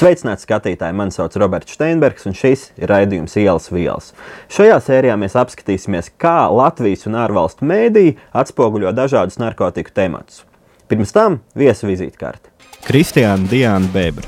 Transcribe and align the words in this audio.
Sveicināti 0.00 0.46
skatītāji! 0.46 0.94
Mani 0.96 1.12
sauc 1.12 1.34
Roberts 1.36 1.74
Steinbergs, 1.76 2.24
un 2.24 2.32
šis 2.32 2.70
ir 2.80 2.88
raidījums 2.88 3.34
Ielas 3.36 3.66
vielas. 3.68 4.06
Šajā 4.48 4.78
sērijā 4.80 5.16
mēs 5.20 5.34
apskatīsimies, 5.36 6.06
kā 6.16 6.46
Latvijas 6.48 7.04
un 7.10 7.18
ārvalstu 7.20 7.66
mēdīji 7.68 8.14
atspoguļo 8.40 8.94
dažādus 8.96 9.36
narkotiku 9.42 9.92
tematus. 9.92 10.46
Pirms 10.88 11.12
tam 11.12 11.36
viesa 11.52 11.84
vizītkarte. 11.84 12.48
Kristiāna 12.86 13.44
Diana 13.50 13.90
Bēbra, 13.92 14.24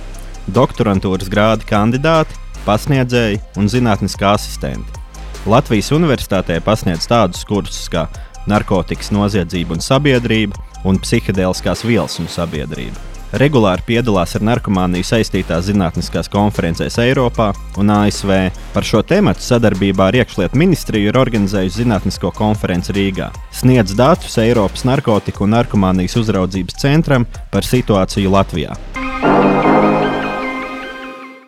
doktorantūras 0.53 1.31
grāda 1.33 1.65
kandidāti, 1.71 2.37
pasniedzēji 2.67 3.41
un 3.57 3.71
zinātniskā 3.73 4.35
asistenti. 4.37 5.01
Latvijas 5.49 5.89
Universitātē 5.97 6.59
pasniedz 6.67 7.09
tādus 7.09 7.49
kursus 7.49 7.89
kā 7.89 8.05
narkotikas 8.45 9.09
noziedzība 9.17 9.79
un 9.79 9.81
sabiedrība 9.89 10.61
un 10.85 11.01
psihedēliskās 11.01 11.87
vielas 11.89 12.21
un 12.21 12.29
sabiedrība. 12.29 13.12
Regulāri 13.41 13.81
piedalās 13.87 14.35
ar 14.37 14.43
narkomāniju 14.45 15.07
saistītās 15.09 15.65
zinātniskās 15.71 16.29
konferencēs 16.33 16.99
Eiropā 17.01 17.47
un 17.81 17.89
ASV. 17.95 18.33
Par 18.75 18.85
šo 18.85 19.01
tēmu 19.09 19.33
sadarbībā 19.41 20.11
ar 20.11 20.19
iekšlietu 20.21 20.59
ministriju 20.61 21.09
ir 21.09 21.17
organizējusi 21.17 21.81
zinātnisko 21.81 22.29
konferenci 22.37 22.93
Rīgā. 22.93 23.31
Sniedz 23.57 23.97
datus 23.97 24.37
Eiropas 24.43 24.85
narkotiku 24.85 25.47
un 25.47 25.57
narkomānijas 25.57 26.19
uzraudzības 26.21 26.77
centram 26.83 27.25
par 27.53 27.65
situāciju 27.65 28.33
Latvijā. 28.35 28.77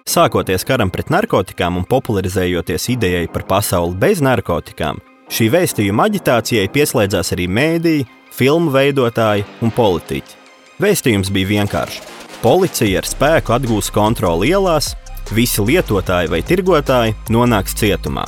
Sākoties 0.09 0.65
karam 0.65 0.93
pret 0.95 1.11
narkotikām 1.13 1.77
un 1.81 1.85
popularizējoties 1.89 2.89
idejai 2.95 3.27
par 3.35 3.45
pasauli 3.51 3.97
bez 4.01 4.23
narkotikām, 4.25 5.03
šī 5.33 5.51
vēstījuma 5.53 6.09
aģitācijai 6.09 6.71
pieslēdzās 6.73 7.35
arī 7.37 7.49
mēdīji, 7.61 8.09
filmu 8.33 8.73
veidotāji 8.73 9.45
un 9.61 9.75
politiķi. 9.75 10.44
Vēstījums 10.83 11.29
bija 11.31 11.47
vienkāršs. 11.53 12.01
Policija 12.43 12.99
ar 12.99 13.07
spēku 13.07 13.53
atgūs 13.55 13.93
kontroli 13.95 14.49
ielās, 14.51 14.97
visi 15.31 15.63
lietotāji 15.63 16.33
vai 16.33 16.41
tirgotāji 16.43 17.15
nonāks 17.31 17.77
cietumā. 17.79 18.25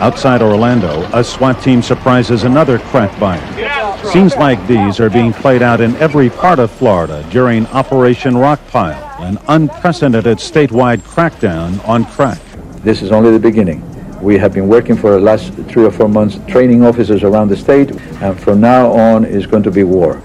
Outside 0.00 0.40
Orlando, 0.40 1.04
a 1.12 1.22
SWAT 1.22 1.60
team 1.62 1.82
surprises 1.82 2.44
another 2.44 2.78
crack 2.88 3.12
buyer. 3.20 3.44
Scenes 4.08 4.34
like 4.36 4.66
these 4.66 4.98
are 4.98 5.10
being 5.10 5.34
played 5.34 5.60
out 5.60 5.82
in 5.82 5.94
every 5.96 6.30
part 6.30 6.58
of 6.58 6.70
Florida 6.70 7.22
during 7.30 7.66
Operation 7.66 8.32
Rockpile, 8.32 8.96
an 9.20 9.36
unprecedented 9.48 10.38
statewide 10.38 11.04
crackdown 11.04 11.86
on 11.86 12.06
crack. 12.06 12.40
This 12.82 13.02
is 13.02 13.12
only 13.12 13.30
the 13.30 13.38
beginning. 13.38 13.84
We 14.22 14.38
have 14.38 14.54
been 14.54 14.68
working 14.68 14.96
for 14.96 15.10
the 15.10 15.20
last 15.20 15.52
three 15.68 15.84
or 15.84 15.90
four 15.90 16.08
months, 16.08 16.40
training 16.50 16.82
officers 16.82 17.22
around 17.24 17.50
the 17.50 17.58
state, 17.58 17.90
and 18.22 18.40
from 18.40 18.62
now 18.62 18.90
on 18.90 19.26
is 19.26 19.46
going 19.46 19.64
to 19.64 19.70
be 19.70 19.84
war. 19.84 20.22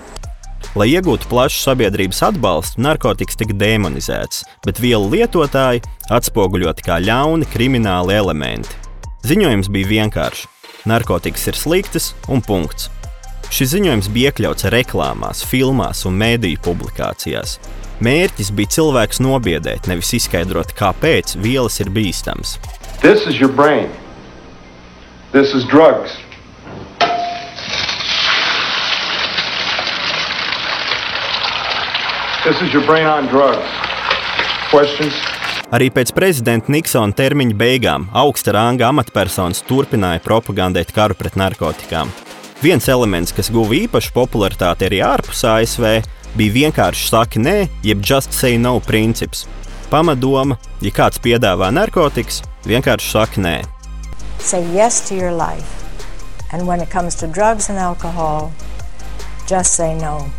Lai 0.75 0.89
iegūtu 0.91 1.29
plašu 1.31 1.61
sabiedrības 1.63 2.17
atbalstu, 2.27 2.81
narkotikas 2.83 3.37
tika 3.39 3.55
demonizēts, 3.55 4.41
bet 4.67 4.81
vielu 4.83 5.07
lietotāji 5.13 5.79
atspoguļoti 6.11 6.83
kā 6.83 6.97
ļauni 6.99 7.47
krimināli 7.47 8.17
elementi. 8.17 8.75
Ziņojums 9.23 9.69
bija 9.71 9.87
vienkāršs. 9.93 10.49
Narkotikas 10.91 11.47
ir 11.47 11.55
sliktas 11.55 12.09
un 12.27 12.43
punkts. 12.43 12.89
Šis 13.55 13.71
ziņojums 13.71 14.11
bija 14.11 14.33
iekļauts 14.33 14.67
reklāmās, 14.75 15.45
filmās 15.47 16.03
un 16.09 16.19
mēdīju 16.19 16.59
publikācijās. 16.67 17.55
Mērķis 18.03 18.51
bija 18.59 18.75
cilvēks 18.75 19.23
nobiedēt, 19.23 19.87
nevis 19.87 20.11
izskaidrot, 20.19 20.75
kāpēc 20.75 21.37
vielas 21.39 21.79
ir 21.79 21.93
bīstamas. 21.95 22.57
This 22.99 23.23
is 23.31 23.39
your 23.39 23.47
brain. 23.47 23.87
This 25.31 25.55
is 25.55 25.63
drugs. 25.71 26.19
This 32.45 32.61
is 32.61 32.73
your 32.73 32.85
brain 32.85 33.07
on 33.07 33.25
drugs. 33.25 33.65
Questions? 34.69 35.15
Arī 35.73 35.87
pēc 35.89 36.11
prezidenta 36.13 36.69
Niksona 36.69 37.17
termiņa 37.17 37.57
beigām 37.57 38.05
augsta 38.13 38.53
ranga 38.53 38.85
amatpersonas 38.91 39.63
turpināja 39.65 40.21
propagandēt 40.21 40.93
karu 40.93 41.17
pret 41.17 41.39
narkotikām. 41.41 42.13
Viens 42.61 42.85
elements, 42.85 43.33
kas 43.33 43.49
guva 43.49 43.73
īpašu 43.79 44.13
popularitāti 44.13 44.85
arī 44.85 45.01
ārpus 45.01 45.41
ASV, 45.41 46.05
bija 46.37 46.57
vienkārši 46.59 47.09
saki 47.09 47.41
nē, 47.41 47.57
jeb 47.81 48.05
just 48.05 48.29
say 48.29 48.61
no 48.61 48.77
princips. 48.77 49.47
Pamatdoma, 49.89 50.61
ja 50.85 50.93
kāds 50.93 51.17
piedāvā 51.17 51.73
narkotikas, 51.73 52.43
vienkārši 52.69 53.13
saka 53.17 53.41
nē. 53.41 53.57
Say 54.37 54.61
yes 54.69 55.01
to 55.09 55.17
your 55.17 55.33
life. 55.33 55.81
And 56.53 56.69
when 56.69 56.79
it 56.79 56.93
comes 56.93 57.17
to 57.25 57.25
drugs 57.25 57.71
and 57.73 57.79
alcohol, 57.79 58.51
just 59.49 59.73
say 59.73 59.95
no. 59.97 60.29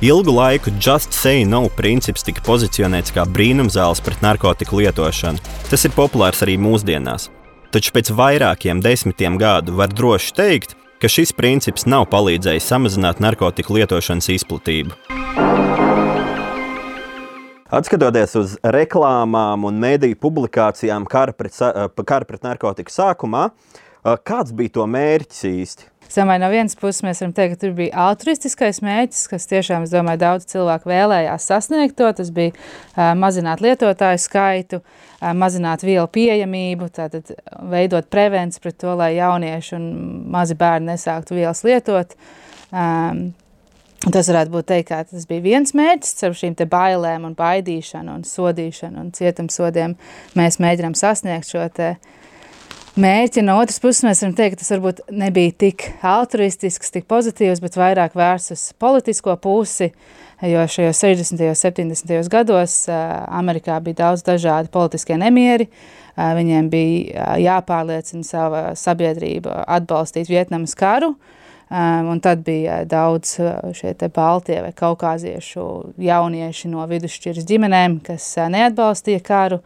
Ilgu 0.00 0.32
laiku 0.32 0.70
just 0.80 1.12
say 1.12 1.44
no 1.44 1.66
princips 1.76 2.22
tika 2.24 2.40
pozicionēts 2.46 3.12
kā 3.12 3.26
brīnumzāles 3.28 4.00
pret 4.00 4.22
narkotiku 4.24 4.78
lietošanu. 4.78 5.42
Tas 5.68 5.84
ir 5.84 5.92
populārs 5.92 6.40
arī 6.40 6.54
mūsdienās. 6.56 7.26
Taču 7.68 7.92
pēc 7.92 8.08
vairākiem 8.16 8.80
desmitiem 8.80 9.36
gadu 9.36 9.74
var 9.76 9.92
droši 9.92 10.32
teikt, 10.38 10.72
ka 11.04 11.10
šis 11.12 11.34
princips 11.36 11.84
nav 11.84 12.06
palīdzējis 12.14 12.70
samazināt 12.72 13.20
narkotiku 13.20 13.76
lietošanas 13.76 14.30
izplatību. 14.38 14.96
Atskatoties 17.68 18.38
uz 18.40 18.56
reklāmām 18.64 19.68
un 19.68 19.84
mēdīju 19.84 20.16
publikācijām 20.16 21.04
kara 21.04 21.36
pret, 21.36 21.52
sa- 21.52 21.90
kara 21.92 22.24
pret 22.24 22.40
narkotiku 22.40 22.88
sākumā, 22.88 23.50
kāds 24.24 24.56
bija 24.56 24.80
to 24.80 24.88
mērķis 24.88 25.44
īsti? 25.44 25.90
Domāju, 26.10 26.42
no 26.42 26.48
vienas 26.50 26.74
puses 26.78 27.04
mēs 27.06 27.20
varam 27.22 27.34
teikt, 27.36 27.54
ka 27.54 27.60
tur 27.62 27.74
bija 27.78 28.06
altruistiskais 28.08 28.80
mērķis, 28.82 29.26
kas 29.30 29.46
tiešām, 29.50 29.84
es 29.86 29.92
domāju, 29.94 30.22
daudz 30.24 30.48
cilvēku 30.50 30.90
vēlējās 30.90 31.46
sasniegt 31.52 31.94
to. 32.00 32.08
Tas 32.18 32.32
bija 32.34 32.54
uh, 32.54 33.12
mazināt 33.18 33.62
lietotāju 33.62 34.18
skaitu, 34.18 34.80
uh, 34.82 35.30
mazināt 35.38 35.84
vielu 35.86 36.08
pieejamību, 36.10 36.90
tātad 36.96 37.30
veidot 37.70 38.10
prevenciju 38.10 38.64
pret 38.66 38.80
to, 38.82 38.96
lai 38.98 39.12
jaunieši 39.20 39.76
un 39.78 39.86
mazi 40.34 40.58
bērni 40.58 40.92
nesāktu 40.92 41.38
vielas 41.38 41.62
lietot. 41.66 42.18
Um, 42.70 43.30
Tas 44.00 44.30
varētu 44.30 44.48
būt 44.54 44.64
teikt, 44.70 44.86
ka 44.88 45.02
tas 45.04 45.26
bija 45.28 45.42
viens 45.44 45.74
mērķis 45.76 46.24
ar 46.24 46.32
šīm 46.32 46.54
bailēm 46.72 47.26
un 47.28 47.34
baidīšanu 47.36 48.14
un 48.16 48.22
sodīšanu 48.24 48.96
un 48.96 49.10
cietumsodiem. 49.12 49.92
Mēs 50.40 50.56
mēģinām 50.56 50.96
sasniegt 50.96 51.50
šo 51.52 51.66
te 51.76 51.90
mērķi. 52.98 53.42
No 53.46 53.58
otras 53.60 53.80
puses 53.82 54.02
mēs 54.06 54.22
varam 54.24 54.34
teikt, 54.38 54.56
ka 54.56 54.62
tas 54.62 54.72
varbūt 54.74 55.02
nebija 55.14 55.54
tik 55.64 55.86
altruistisks, 56.06 56.92
tik 56.94 57.06
pozitīvs, 57.10 57.62
bet 57.62 57.78
vairāk 57.78 58.16
vērsts 58.18 58.54
uz 58.54 58.64
politisko 58.80 59.36
pusi, 59.42 59.90
jo 60.42 60.64
šajos 60.74 61.02
60. 61.04 61.42
un 61.50 61.58
70. 61.58 62.30
gados 62.32 62.76
Amerikā 62.90 63.78
bija 63.84 64.00
daudz 64.04 64.24
dažādi 64.26 64.72
politiskie 64.72 65.18
nemieri. 65.20 65.68
Viņiem 66.16 66.70
bija 66.72 67.34
jāpārliecina 67.40 68.26
sava 68.26 68.62
sabiedrība 68.76 69.62
atbalstīt 69.70 70.28
Vietnamas 70.28 70.74
karu, 70.76 71.14
un 71.70 72.18
tad 72.20 72.42
bija 72.44 72.82
daudz 72.88 73.36
šie 73.78 73.94
baltie 74.12 74.58
vai 74.64 74.72
kaukāziešu 74.76 75.94
jaunieši 76.02 76.72
no 76.72 76.84
vidusšķiras 76.90 77.46
ģimenēm, 77.48 78.00
kas 78.04 78.26
neatbalstīja 78.50 79.22
karu, 79.24 79.60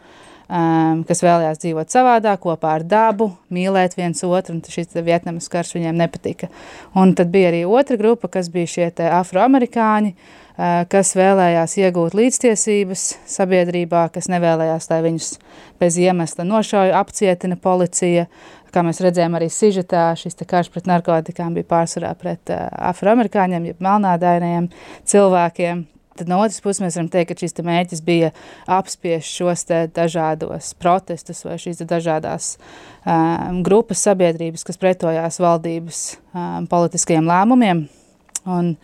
um, 0.48 1.02
kas 1.08 1.22
vēlējās 1.24 1.60
dzīvot 1.62 1.92
savādāk, 1.94 2.42
kopā 2.44 2.76
ar 2.78 2.86
dabu, 2.86 3.30
mīlēt 3.54 3.96
viens 3.98 4.24
otru, 4.26 4.56
un 4.56 4.62
šis 4.62 4.96
Vietnamas 5.04 5.50
kars 5.52 5.74
viņiem 5.76 5.98
nepatika. 5.98 6.50
Un 6.98 7.14
tad 7.18 7.32
bija 7.34 7.52
arī 7.52 7.64
otra 7.68 7.98
grupa, 8.00 8.30
kas 8.38 8.50
bija 8.52 8.70
šie 8.70 8.88
afroamerikāņi, 9.08 10.14
uh, 10.14 10.42
kas 10.90 11.14
vēlējās 11.18 11.78
iegūt 11.82 12.18
līdztiesības 12.18 13.06
sabiedrībā, 13.36 14.08
kas 14.14 14.28
nevēlējās, 14.32 14.90
lai 14.90 15.00
viņus 15.08 15.30
bez 15.82 15.98
iemesla 15.98 16.46
nošauju 16.46 16.94
apcietina 16.98 17.58
policija, 17.60 18.28
kā 18.74 18.82
mēs 18.82 19.00
redzējām 19.02 19.38
arī 19.38 19.48
sižetā, 19.52 20.10
šis 20.18 20.38
karš 20.50 20.70
pret 20.74 20.86
narkotikām 20.90 21.54
bija 21.54 21.70
pārsvarā 21.70 22.14
pret 22.18 22.54
uh, 22.54 22.68
afroamerikāņiem, 22.92 23.72
jeb 23.72 23.82
melnādainajiem 23.84 24.70
cilvēkiem. 25.10 25.84
Tad 26.14 26.30
no 26.30 26.38
otras 26.44 26.60
puses 26.62 26.82
mēs 26.84 26.98
varam 26.98 27.10
teikt, 27.10 27.32
ka 27.32 27.42
šis 27.42 27.56
mērķis 27.66 28.02
bija 28.06 28.30
apspiest 28.70 29.34
šos 29.34 29.66
dažādos 29.96 30.70
protestus 30.78 31.42
vai 31.46 31.58
šīs 31.58 31.82
dažādās 31.82 32.54
um, 33.02 33.62
grupas 33.66 34.04
sabiedrības, 34.06 34.62
kas 34.66 34.78
pretojās 34.78 35.40
valdības 35.42 36.02
um, 36.30 36.68
politiskajiem 36.70 37.26
lēmumiem. 37.30 37.86
Un, 38.44 38.74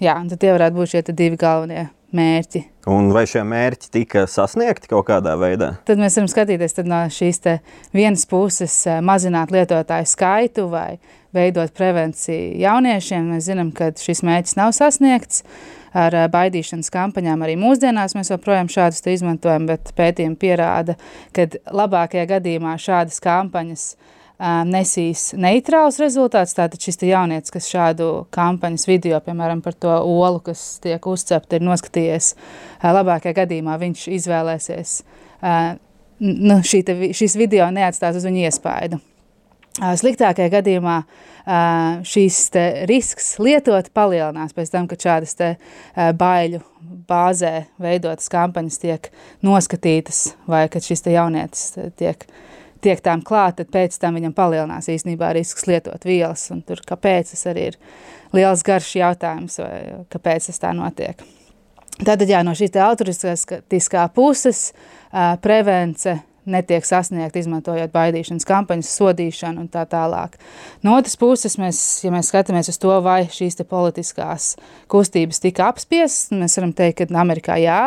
jā, 0.00 0.16
un 0.16 0.30
tad 0.32 0.40
tie 0.40 0.54
varētu 0.56 0.78
būt 0.78 0.94
šie 0.94 1.02
divi 1.10 1.40
galvenie 1.40 1.90
mērķi. 2.16 2.62
Un 2.90 3.10
vai 3.14 3.26
šie 3.28 3.42
mērķi 3.46 3.90
tika 3.92 4.24
sasniegti 4.30 4.90
kaut 4.90 5.06
kādā 5.10 5.34
veidā? 5.38 5.74
Tad 5.86 6.00
mēs 6.00 6.16
varam 6.18 6.30
skatīties 6.32 6.78
no 6.88 7.02
šīs 7.12 7.42
vienas 7.94 8.24
puses, 8.30 8.76
mazināt 9.04 9.52
lietotāju 9.54 10.08
skaitu 10.08 10.66
vai 10.72 10.96
veidot 11.36 11.72
prevenciju 11.76 12.56
jauniešiem. 12.62 13.28
Mēs 13.34 13.50
zinām, 13.50 13.70
ka 13.76 13.92
šis 13.98 14.24
mērķis 14.26 14.58
nav 14.58 14.74
sasniegts. 14.76 15.44
Ar 15.96 16.14
baidīšanas 16.30 16.92
kampaņām 16.94 17.42
arī 17.42 17.56
mūsdienās 17.58 18.14
mēs 18.14 18.30
joprojām 18.30 18.70
šādus 18.70 19.02
izmantojam, 19.10 19.66
bet 19.66 19.90
pētījumi 19.98 20.38
pierāda, 20.38 20.94
ka 21.34 21.48
labākajā 21.74 22.28
gadījumā 22.36 22.76
šādas 22.78 23.18
kampaņas 23.24 23.86
nesīs 24.70 25.30
neitrāls 25.36 25.98
rezultāts. 26.00 26.54
Tātad 26.56 26.80
šis 26.80 27.02
jaunietis, 27.10 27.52
kas 27.52 27.68
šādu 27.68 28.08
kampaņas 28.32 28.86
video, 28.88 29.20
piemēram, 29.24 29.60
par 29.64 29.74
to 29.74 29.92
olu, 29.98 30.40
kas 30.46 30.78
tiek 30.84 31.04
uzcepta, 31.06 31.58
ir 31.58 31.66
noskatījies 31.66 32.32
labākajā 32.86 33.36
gadījumā, 33.42 33.76
viņš 33.82 34.06
izvēlēsies. 34.20 34.96
Nu, 36.20 36.60
šī 36.64 36.82
te, 36.84 36.96
šis 37.16 37.36
video 37.40 37.68
neatstās 37.72 38.16
uz 38.16 38.26
viņu 38.28 38.46
iespaidu. 38.46 39.00
Sliktākajā 39.80 40.50
gadījumā 40.52 40.96
šīs 42.06 42.40
risks 42.90 43.32
lietot 43.40 43.88
palielinās 43.96 44.52
pēc 44.56 44.74
tam, 44.74 44.88
kad 44.90 45.00
šādas 45.06 45.34
te 45.38 45.54
baiļu 45.96 46.60
bāzē 47.08 47.54
veidotas 47.80 48.28
kampaņas 48.32 48.78
tiek 48.82 49.10
noskatītas 49.46 50.34
vai 50.50 50.66
kad 50.72 50.84
šis 50.84 51.06
te 51.06 51.16
jaunietis 51.16 51.72
tiek 51.98 52.28
tiek 52.80 53.00
tām 53.04 53.22
klāt, 53.26 53.58
tad 53.60 53.70
pēc 53.72 53.98
tam 54.00 54.16
viņam 54.18 54.34
palielinās 54.36 54.88
īstenībā 54.88 55.32
risks 55.36 55.66
lietot 55.68 56.04
vielas. 56.08 56.46
Un 56.54 56.62
tur 56.66 56.80
kāpēc 56.86 57.34
tas 57.34 57.44
arī 57.50 57.70
ir 57.72 57.78
liels 58.36 58.64
garš 58.66 58.94
jautājums, 59.00 59.58
vai 59.60 59.74
kāpēc 60.12 60.48
tas 60.50 60.62
tā 60.62 60.72
notiek. 60.76 61.20
Tātad 62.00 62.30
jā, 62.30 62.40
no 62.46 62.54
šīs 62.56 62.78
autoristiskā 62.80 64.06
puses 64.16 64.70
uh, 64.70 65.34
prevence 65.42 66.16
netiek 66.50 66.86
sasniegta, 66.86 67.40
izmantojot 67.40 67.92
baidīšanas 67.94 68.46
kampaņas, 68.48 68.94
sodīšanu 69.00 69.64
un 69.64 69.68
tā 69.72 69.84
tālāk. 69.90 70.36
No 70.86 70.96
otras 70.98 71.16
puses, 71.20 71.56
mēs, 71.60 71.80
ja 72.04 72.12
mēs 72.14 72.32
skatāmies 72.32 72.72
uz 72.72 72.80
to, 72.80 72.92
vai 73.04 73.22
šīs 73.30 73.60
politiskās 73.70 74.54
kustības 74.90 75.42
tika 75.42 75.70
apspiestas, 75.70 76.34
mēs 76.36 76.58
varam 76.60 76.74
teikt, 76.76 77.04
ka 77.04 77.20
Amerikā 77.20 77.58
jā, 77.62 77.82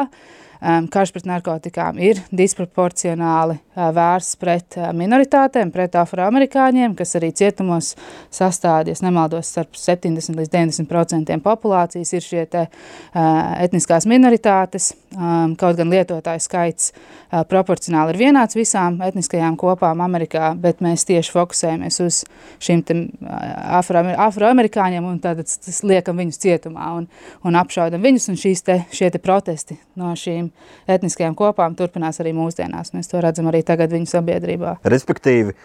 um, 0.63 0.87
karš 0.91 1.11
pret 1.15 1.27
narkotikām 1.27 1.99
ir 2.01 2.21
disproporcionāli 2.31 3.57
uh, 3.57 3.89
vērsts 3.95 4.37
pret 4.41 4.77
uh, 4.79 4.89
minoritātēm, 4.95 5.71
pret 5.73 5.95
afroamerikāņiem, 5.99 6.95
kas 6.97 7.15
arī 7.19 7.33
cietumos 7.35 7.93
sastādies, 8.33 9.03
nemaldos, 9.03 9.51
starp 9.53 9.75
70 9.79 10.39
līdz 10.39 10.53
90% 10.53 11.39
populācijas 11.43 12.13
ir 12.15 12.25
šie 12.25 12.45
te, 12.51 12.65
uh, 12.69 13.27
etniskās 13.63 14.07
minoritātes, 14.09 14.93
um, 15.17 15.55
kaut 15.59 15.77
gan 15.79 15.91
lietotāju 15.93 16.43
skaits 16.43 16.93
uh, 16.93 17.43
proporcionāli 17.49 18.15
ir 18.15 18.21
vienāds 18.25 18.57
visām 18.57 19.01
etniskajām 19.03 19.57
kopām 19.59 20.03
Amerikā, 20.05 20.53
bet 20.59 20.83
mēs 20.85 21.05
tieši 21.09 21.35
fokusējamies 21.35 21.99
uz 22.05 22.23
šīm 22.63 22.85
te, 22.87 22.99
uh, 23.23 24.23
afroamerikāņiem 24.29 25.11
un 25.11 25.19
tad 25.23 25.43
liekam 25.83 26.19
viņus 26.21 26.41
cietumā 26.45 26.93
un, 26.97 27.07
un 27.43 27.59
apšaudam 27.59 28.03
viņus 28.03 28.29
un 28.31 28.39
šīs 28.39 28.65
te, 28.65 28.79
šie 28.93 29.11
te 29.13 29.21
protesti 29.21 29.77
no 29.99 30.13
šīm 30.17 30.52
etniskajām 30.89 31.35
kopām 31.37 31.77
turpinās 31.79 32.19
arī 32.23 32.33
mūsdienās. 32.37 32.93
Mēs 32.95 33.11
to 33.11 33.21
redzam 33.23 33.49
arī 33.51 33.63
tagad 33.65 33.93
viņu 33.93 34.09
sabiedrībā. 34.11 34.77
Respektīvi, 34.93 35.55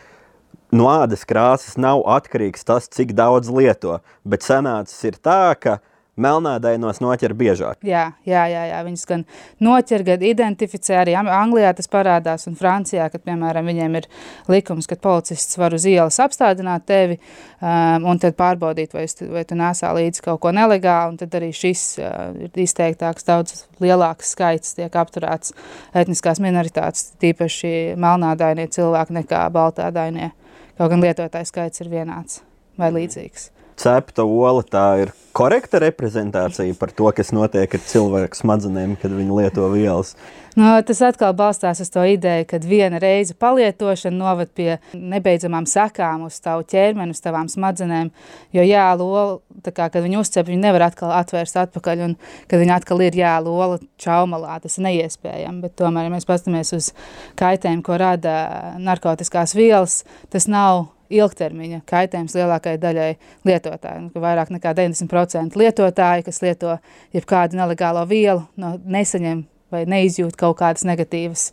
no 0.76 0.88
ādas 0.92 1.24
krāsas 1.28 1.78
nav 1.80 2.04
atkarīgs 2.18 2.66
tas, 2.68 2.88
cik 2.92 3.14
daudz 3.18 3.50
lieto, 3.52 3.98
bet 4.24 4.46
sanācis 4.46 4.98
ir 5.10 5.20
tā, 5.22 5.54
ka 5.60 5.78
melnādainos 6.22 7.00
noķer 7.02 7.34
biežāk. 7.38 7.80
Jā, 7.86 8.04
jā, 8.28 8.44
jā, 8.50 8.64
jā. 8.70 8.78
viņas 8.86 9.04
gan 9.08 9.24
noķer, 9.64 10.04
gan 10.06 10.24
identificē, 10.26 10.98
arī 11.02 11.16
Anglijā 11.18 11.72
tas 11.78 11.90
parādās 11.90 12.48
un 12.50 12.56
Francijā, 12.58 13.08
kad, 13.12 13.22
piemēram, 13.26 13.68
viņiem 13.70 13.98
ir 14.00 14.08
likums, 14.50 14.88
ka 14.90 14.98
policists 15.00 15.58
var 15.60 15.76
uz 15.76 15.86
ielas 15.88 16.18
apstādināt 16.22 16.86
tevi 16.88 17.18
um, 17.18 18.08
un 18.12 18.22
tad 18.22 18.38
pārbaudīt, 18.38 18.94
vai, 18.96 19.06
vai 19.34 19.44
tu 19.48 19.58
nesā 19.58 19.92
līdzi 19.96 20.24
kaut 20.26 20.42
ko 20.44 20.54
nelegālu, 20.54 21.14
un 21.14 21.20
tad 21.20 21.36
arī 21.38 21.50
šis 21.56 21.84
uh, 22.02 22.16
ir 22.48 22.64
izteiktāks, 22.64 23.26
daudz 23.28 23.64
lielāks 23.82 24.34
skaits 24.36 24.76
tiek 24.78 24.94
apturēts 25.02 25.54
etniskās 25.96 26.42
minoritātes, 26.44 27.12
tīpaši 27.22 27.94
melnādainie 28.00 28.68
cilvēki 28.74 29.20
nekā 29.22 29.44
baltādainie, 29.54 30.32
kaut 30.78 30.94
gan 30.94 31.06
lietotājs 31.06 31.54
skaits 31.54 31.84
ir 31.84 31.92
vienāds 31.92 32.42
vai 32.78 32.92
līdzīgs 32.94 33.52
cepta 33.78 34.26
ola 34.26 34.64
tā 34.66 34.88
ir 35.04 35.14
korekta 35.38 35.78
reprezentācija 35.78 36.74
par 36.78 36.90
to, 36.90 37.06
kas 37.14 37.30
notiek 37.34 37.74
ar 37.74 37.82
cilvēku 37.86 38.38
smadzenēm, 38.40 38.96
kad 38.98 39.12
viņi 39.14 39.36
lieto 39.38 39.68
vielas. 39.70 40.16
No, 40.58 40.72
tas 40.82 40.98
atkal 41.06 41.36
balstās 41.38 41.78
uz 41.84 41.90
to 41.94 42.02
ideju, 42.02 42.46
ka 42.50 42.58
viena 42.64 42.98
reize 42.98 43.36
palietošana 43.38 44.18
noved 44.18 44.50
pie 44.58 44.80
nebeidzamām 44.96 45.68
sekām 45.70 46.24
uz 46.26 46.40
tavu 46.42 46.66
ķermeni, 46.66 47.14
uz 47.14 47.22
tavām 47.22 47.46
smadzenēm. 47.52 48.10
Jo 48.56 48.66
jēlu 48.66 49.06
olu, 49.06 49.38
kā, 49.68 49.86
kad 49.86 50.02
viņi 50.02 50.18
uzcep, 50.18 50.48
viņi 50.50 50.64
nevar 50.64 50.88
atkal 50.88 51.14
atvērst 51.20 51.60
atpakaļ, 51.62 52.04
un 52.08 52.18
kad 52.50 52.58
viņi 52.58 52.74
atkal 52.74 53.06
ir 53.06 53.22
jēlu 53.22 53.54
ola 53.54 53.78
čaumalā, 54.02 54.58
tas 54.64 54.80
ir 54.80 54.88
neiespējami. 54.88 55.62
Bet 55.68 55.78
tomēr, 55.78 56.08
ja 56.08 56.16
mēs 56.16 56.26
pastamies 56.26 56.74
uz 56.74 56.92
kaitējumu, 57.38 57.86
ko 57.86 58.02
rada 58.02 58.38
narkotiskās 58.82 59.54
vielas, 59.54 60.00
tas 60.34 60.50
nav 60.50 60.88
ilgtermiņa 61.12 61.82
kaitējums 61.88 62.34
lielākajai 62.36 62.80
daļai 62.82 63.10
lietotāju. 63.48 64.06
Nu, 64.06 64.22
vairāk 64.22 64.52
nekā 64.54 64.74
90% 64.76 65.58
lietotāji, 65.58 66.26
kas 66.26 66.42
lieto 66.44 66.78
jebkādu 67.16 67.58
nelegālo 67.58 68.04
vielu, 68.08 68.44
no, 68.60 68.74
nesaņem 68.84 69.46
vai 69.72 69.84
neizjūt 69.88 70.36
kaut 70.38 70.58
kādas 70.62 70.84
negatīvas, 70.88 71.50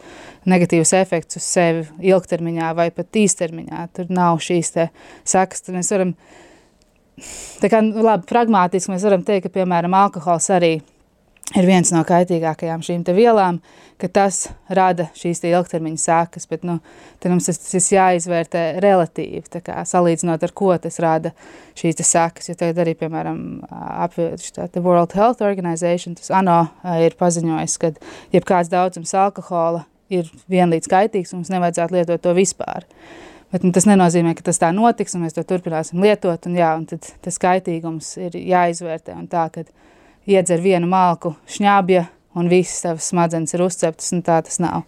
negatīvas 0.48 0.94
efekts 0.96 1.40
uz 1.40 1.48
sevi 1.48 1.86
ilgtermiņā 2.12 2.72
vai 2.78 2.90
pat 2.96 3.20
īstermiņā. 3.20 3.86
Tur 3.96 4.12
nav 4.14 4.40
šīs 4.44 4.72
te 4.76 4.90
sakas, 5.28 5.66
tad 5.66 5.76
mēs 5.76 5.92
varam, 5.96 6.16
tā 7.62 7.72
kā, 7.72 7.84
nu, 7.84 8.04
labi, 8.06 8.28
pragmātiski 8.32 8.94
mēs 8.94 9.08
varam 9.08 9.26
teikt, 9.28 9.50
ka, 9.50 9.58
piemēram, 9.60 9.96
alkohols 10.06 10.48
arī 10.56 10.78
ir 11.56 11.68
viens 11.68 11.92
no 11.94 12.02
kaitīgākajām 12.08 12.84
šīm 12.86 13.04
vielām, 13.16 13.60
ka 14.02 14.10
tas 14.12 14.42
rada 14.68 15.08
šīs 15.16 15.42
ilgtermiņa 15.48 16.02
sākas, 16.02 16.48
bet 16.50 16.66
nu, 16.68 16.78
mums 17.24 17.48
tas, 17.48 17.60
tas 17.62 17.88
jāizvērtē 17.94 18.64
relatīvi, 18.84 19.62
kā, 19.64 19.82
salīdzinot 19.88 20.44
ar 20.44 20.54
ko 20.56 20.74
tas 20.82 21.00
rada 21.04 21.32
šīs 21.80 22.02
sākas. 22.04 22.50
Jo 22.50 22.58
tagad 22.60 22.84
arī, 22.84 22.96
piemēram, 23.00 23.40
apvienotā 24.06 24.84
World 24.84 25.16
Health 25.18 25.46
Organization, 25.46 26.18
tas 26.20 26.32
ANO 26.36 26.66
ir 27.06 27.16
paziņojis, 27.20 27.78
ka 27.82 27.94
jebkāds 28.36 28.72
daudzums 28.74 29.16
alkohola 29.16 29.86
ir 30.14 30.28
vienlīdz 30.52 30.90
kaitīgs 30.92 31.34
mums 31.34 31.50
nevajadzētu 31.54 31.98
lietot 31.98 32.22
to 32.22 32.36
vispār. 32.38 32.86
Bet, 33.54 33.64
nu, 33.64 33.72
tas 33.72 33.86
nenozīmē, 33.88 34.34
ka 34.36 34.44
tas 34.50 34.60
tā 34.60 34.72
notiks 34.76 35.16
un 35.16 35.24
mēs 35.24 35.36
to 35.38 35.44
turpināsim 35.48 36.02
lietot, 36.04 36.50
un, 36.50 36.58
jā, 36.60 36.74
un 36.76 36.84
tad 36.90 37.08
tas 37.24 37.38
kaitīgums 37.40 38.16
ir 38.20 38.36
jāizvērtē 38.36 39.16
tā, 39.32 39.46
kad 39.54 39.70
iedzer 40.28 40.60
vienu 40.60 40.90
malku 40.92 41.36
šņābja 41.56 42.08
un 42.36 42.50
visas 42.52 42.84
tavas 42.84 43.10
smadzenes 43.12 43.56
ir 43.56 43.64
uzceptas, 43.66 44.12
un 44.16 44.24
tā 44.26 44.42
tas 44.46 44.60
nav. 44.64 44.84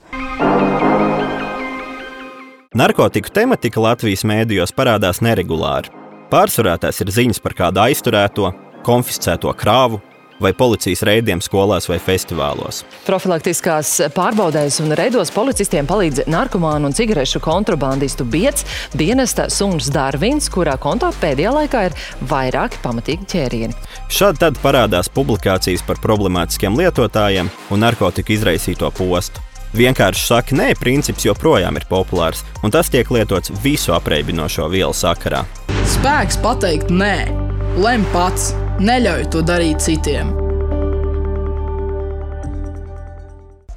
Narkotiku 2.78 3.32
tematika 3.34 3.82
Latvijas 3.82 4.26
mēdījos 4.28 4.76
parādās 4.76 5.24
neregulāri. 5.26 5.90
Pārsvarā 6.30 6.76
tās 6.84 7.00
ir 7.02 7.10
ziņas 7.16 7.40
par 7.42 7.56
kādu 7.58 7.82
aizturēto, 7.88 8.52
konfiscēto 8.86 9.54
krāvu 9.58 10.02
vai 10.44 10.54
policijas 10.54 11.04
reidiem 11.08 11.42
skolās 11.44 11.88
vai 11.90 11.98
festivālos. 12.02 12.84
Profilaktiskās 13.08 13.94
pārbaudēs 14.16 14.80
un 14.84 14.94
reidos 14.98 15.32
policistiem 15.36 15.88
palīdz 15.90 16.26
narkomānu 16.30 16.90
un 16.90 16.98
cigarešu 16.98 17.42
kontrabandistu 17.44 18.28
biets 18.28 18.66
dienesta 18.98 19.50
suns 19.54 19.90
Darvins, 19.94 20.50
kurā 20.54 20.78
kontā 20.82 21.12
pēdējā 21.22 21.54
laikā 21.58 21.84
ir 21.90 21.98
vairāki 22.30 22.82
pamatīgi 22.84 23.30
ķērieni. 23.34 23.78
Šādi 24.14 24.44
tad 24.46 24.62
parādās 24.64 25.12
publikācijas 25.14 25.86
par 25.88 26.02
problemātiskiem 26.04 26.78
lietotājiem 26.78 27.52
un 27.72 27.86
narkotiku 27.86 28.36
izraisīto 28.38 28.92
postu. 28.98 29.44
Vienkārši 29.78 30.24
saka, 30.24 30.56
nē, 30.56 30.70
princips 30.80 31.26
joprojām 31.28 31.76
ir 31.78 31.86
populārs, 31.90 32.46
un 32.64 32.72
tas 32.74 32.90
tiek 32.94 33.10
lietots 33.12 33.52
visu 33.64 33.94
apreibinošo 33.98 34.70
vielu 34.72 34.96
sakarā. 34.96 35.44
Spēks 35.98 36.40
pateikt 36.44 36.94
nē, 36.94 37.28
lem 37.84 38.08
pats! 38.16 38.54
Neļauj 38.78 39.24
to 39.34 39.40
darīt 39.42 39.82
citiem. 39.82 40.28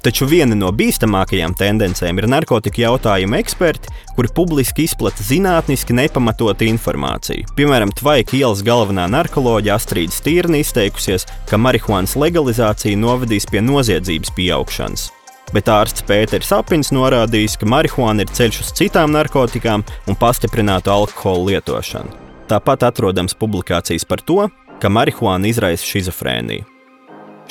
Taču 0.05 0.27
viena 0.29 0.53
no 0.57 0.69
bīstamākajām 0.73 1.55
tendencēm 1.57 2.21
ir 2.21 2.27
narkotiku 2.29 2.83
jautājumu 2.83 3.39
eksperti, 3.39 3.89
kuri 4.13 4.29
publiski 4.37 4.85
izplata 4.85 5.25
zinātniski 5.25 5.97
nepamatotu 5.97 6.69
informāciju. 6.69 7.49
Piemēram, 7.57 7.93
Tvaika 7.97 8.37
ielas 8.37 8.61
galvenā 8.65 9.07
narkoloģija 9.09 9.79
Astrīda 9.81 10.13
Stīrna 10.13 10.61
izteikusies, 10.61 11.25
ka 11.49 11.57
marihuānas 11.57 12.13
legalizācija 12.21 13.01
novedīs 13.01 13.49
pie 13.49 13.65
noziedzības 13.65 14.33
pieaugšanas. 14.37 15.09
Bet 15.53 15.69
ārsts 15.69 16.05
Pēters 16.05 16.53
Apins 16.53 16.93
norādījis, 16.93 17.57
ka 17.57 17.69
marihuāna 17.69 18.21
ir 18.21 18.37
ceļš 18.37 18.63
uz 18.67 18.73
citām 18.77 19.17
narkotikām 19.17 19.81
un 19.81 20.21
pastiprinātu 20.21 20.93
alkohola 20.93 21.55
lietošanu. 21.55 22.17
Tāpat 22.53 22.89
atrodams 22.89 23.37
publikācijas 23.37 24.05
par 24.05 24.21
to, 24.25 24.43
ka 24.81 24.89
marihuāna 24.89 25.49
izraisa 25.51 25.85
schizofrēniju. 25.85 26.65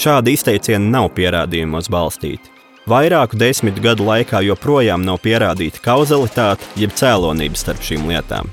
Šādi 0.01 0.35
izteicieni 0.35 0.91
nav 0.91 1.11
pierādījumos 1.17 1.91
balstīti. 1.93 2.51
Vairāku 2.91 3.37
desmitu 3.39 3.83
gadu 3.85 4.07
laikā 4.09 4.41
joprojām 4.47 5.05
nav 5.05 5.21
pierādīta 5.23 5.83
kauzalitāte 5.85 6.67
jeb 6.81 6.95
cēlonība 6.97 7.61
starp 7.61 7.85
šīm 7.85 8.09
lietām. 8.09 8.49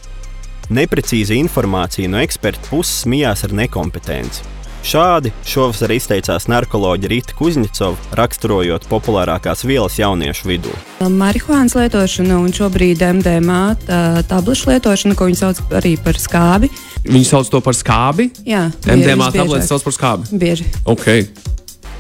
Neprecīza 0.68 1.38
informācija 1.38 2.12
no 2.12 2.20
eksperta 2.20 2.68
puses 2.68 3.08
mijās 3.08 3.46
ar 3.48 3.56
nekompetenci. 3.56 4.44
Šādi 4.88 5.32
šovasar 5.48 5.92
izteicās 5.96 6.46
narkoloģija 6.48 7.10
Rīta 7.12 7.34
Kuzņicova, 7.36 8.12
raksturojot 8.20 8.86
populārākās 8.92 9.66
vielas 9.68 9.98
jauniešu 10.00 10.48
vidū. 10.48 10.76
Marihuānas 11.02 11.76
lietošana 11.76 12.38
un 12.40 12.54
šobrīd 12.56 13.02
MDMA 13.18 13.64
tablešu 14.30 14.72
lietošana, 14.72 15.18
ko 15.18 15.28
viņi 15.28 15.40
sauc 15.42 15.64
arī 15.76 15.96
par 16.04 16.20
skābi. 16.22 16.70
Viņi 17.06 17.28
sauc 17.28 17.52
to 17.52 17.62
par 17.64 17.76
skābi? 17.78 18.32
Jā, 18.48 18.68
MDMA 18.88 19.30
tabletes 19.36 19.70
sauc 19.70 19.86
par 19.86 19.96
skābi. 19.96 20.40
Bieži. 20.42 20.66
Okay. 20.90 21.28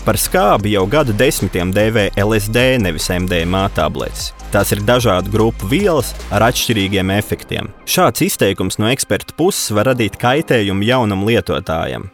Par 0.08 0.16
skābi 0.16 0.72
jau 0.72 0.86
gadu 0.88 1.12
desmitiem 1.12 1.74
dēvē 1.75 2.10
LSD, 2.16 2.77
nevis 2.80 3.10
MDMA 3.12 3.66
tabletes. 3.75 4.32
Tās 4.54 4.72
ir 4.72 4.80
dažādu 4.88 5.34
grupu 5.34 5.68
vielas 5.68 6.13
ar 6.32 6.46
atšķirīgiem 6.48 7.12
efektiem. 7.18 7.68
Šāds 7.84 8.24
izteikums 8.24 8.80
no 8.80 8.88
eksperta 8.88 9.36
puses 9.36 9.74
var 9.75 9.89
radīt 9.92 10.16
kaitējumu 10.22 10.88
jaunam 10.88 11.27
lietotājam. 11.27 12.08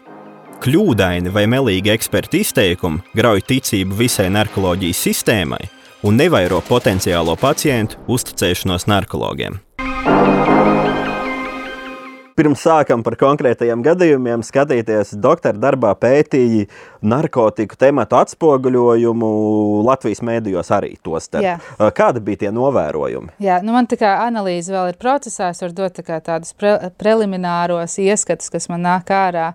Kļūdaini 0.64 1.30
vai 1.36 1.44
melīgi 1.52 1.92
eksperta 1.94 2.40
izteikumi 2.40 3.04
grauj 3.14 3.44
ticību 3.52 4.00
visai 4.00 4.30
narkoloģijas 4.34 5.06
sistēmai 5.10 5.62
un 6.08 6.18
nevairo 6.18 6.64
potenciālo 6.66 7.36
pacientu 7.40 8.02
uzticēšanos 8.10 8.88
narkologiem. 8.90 9.60
Pirms 12.34 12.64
sākam 12.66 13.04
par 13.06 13.14
konkrētajiem 13.22 13.84
gadījumiem 13.86 14.42
skatīties, 14.46 15.12
doktora 15.22 15.60
darbā 15.62 15.92
pētīja 16.02 16.66
narkotiku 17.06 17.78
tematu 17.78 18.18
atspoguļojumu 18.18 19.30
Latvijas 19.86 20.24
mēdījos 20.26 20.72
arī 20.74 20.96
to 21.06 21.20
starp. 21.22 21.62
Kādi 21.94 22.24
bija 22.26 22.46
tie 22.46 22.52
novērojumi? 22.56 23.36
Jā, 23.44 23.60
nu 23.66 23.76
man 23.76 23.90
tā 23.90 24.00
kā 24.02 24.16
analīze 24.26 24.74
vēl 24.74 24.96
ir 24.96 25.00
procesā, 25.02 25.52
es 25.54 25.62
varu 25.62 25.78
dot 25.84 26.02
tā 26.02 26.20
tādus 26.26 26.58
pre 26.58 26.76
prelimināros 26.98 28.00
ieskatus, 28.02 28.50
kas 28.54 28.70
man 28.74 28.88
nāk 28.88 29.14
ārā. 29.14 29.54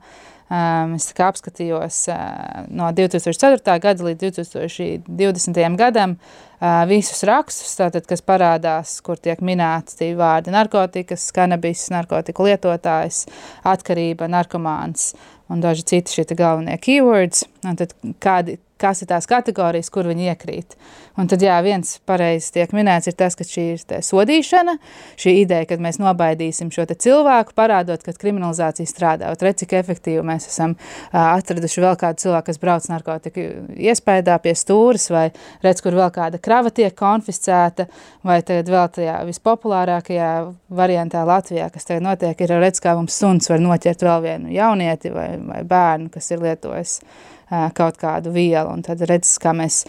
Um, 0.48 0.94
es 0.96 1.10
apskatījos 1.12 2.06
uh, 2.08 2.62
no 2.72 2.86
2004. 2.96 3.74
gada 3.84 4.06
līdz 4.06 4.30
2020. 4.38 5.58
gadam 5.76 6.14
uh, 6.14 6.47
visus 6.90 7.22
rakstus, 7.28 7.76
tātad, 7.78 8.06
kas 8.08 8.22
parādās, 8.24 8.98
kur 9.04 9.18
tiek 9.20 9.40
minēts 9.44 9.98
tie 9.98 10.12
vārdi 10.18 10.54
narkotikas, 10.54 11.28
kanabis, 11.34 11.88
narkotiku 11.94 12.48
lietotājs, 12.48 13.26
atkarība, 13.68 14.30
narkomāns 14.30 15.12
un 15.48 15.62
daži 15.64 15.86
citi 15.88 16.18
šie 16.18 16.26
galvenie 16.36 16.76
keywords. 16.82 17.46
Un 17.64 17.78
tad 17.78 17.94
kādi, 18.22 18.58
kas 18.80 19.02
ir 19.02 19.10
tās 19.10 19.28
kategorijas, 19.28 19.90
kur 19.92 20.08
viņi 20.08 20.30
iekrīt. 20.32 20.76
Un 21.18 21.26
tad, 21.30 21.42
jā, 21.42 21.56
viens 21.66 21.96
pareizi 22.06 22.52
tiek 22.54 22.72
minēts, 22.76 23.08
ir 23.10 23.16
tas, 23.18 23.34
ka 23.34 23.42
šī 23.46 23.64
ir 23.74 24.02
sodīšana, 24.06 24.76
šī 25.18 25.34
ideja, 25.42 25.66
ka 25.66 25.78
mēs 25.82 25.98
nobaidīsim 25.98 26.70
šo 26.74 26.86
cilvēku, 26.88 27.56
parādot, 27.58 28.04
ka 28.06 28.14
kriminalizācija 28.14 28.86
strādā. 28.86 29.32
Redz, 29.42 29.64
cik 29.64 29.74
efektīvi 29.80 30.22
mēs 30.26 30.46
esam 30.50 30.76
atraduši 31.10 31.82
vēl 31.82 31.98
kādu 31.98 32.22
cilvēku, 32.22 32.46
kas 32.50 32.60
brauc 32.62 32.86
narkotiku 32.92 33.46
iespējā 33.74 34.38
pie 34.44 34.54
stūres, 34.58 35.08
vai 35.10 35.26
redz, 35.64 35.82
kur 35.82 35.98
vēl 35.98 36.12
kāda 36.14 36.40
krava 36.42 36.70
tiek 36.74 36.94
konfiscēta, 36.98 37.88
vai 38.26 38.38
tagad 38.46 38.70
vēl 38.72 38.86
tajā 38.94 39.16
vispopulārākajā 39.28 40.30
variantā 40.78 41.24
Latvijā, 41.28 41.66
kas 41.74 41.88
tagad 41.88 42.06
notiek, 42.06 42.38
ir 42.46 42.54
redz, 42.62 42.82
kā 42.84 42.94
mums 42.98 43.18
suns 43.18 43.50
var 43.50 43.62
noķert 43.64 44.06
vēl 44.06 44.22
vienu 44.26 44.54
jaunieti 44.54 45.12
vai, 45.14 45.32
vai 45.50 45.64
bērnu, 45.66 46.12
kas 46.14 46.30
ir 46.34 46.46
lietojis 46.46 47.00
kaut 47.48 47.98
kādu 48.00 48.32
vielu, 48.34 48.68
un 48.72 48.84
tad 48.86 49.02
redzes, 49.08 49.38
kā 49.42 49.54
mēs 49.56 49.82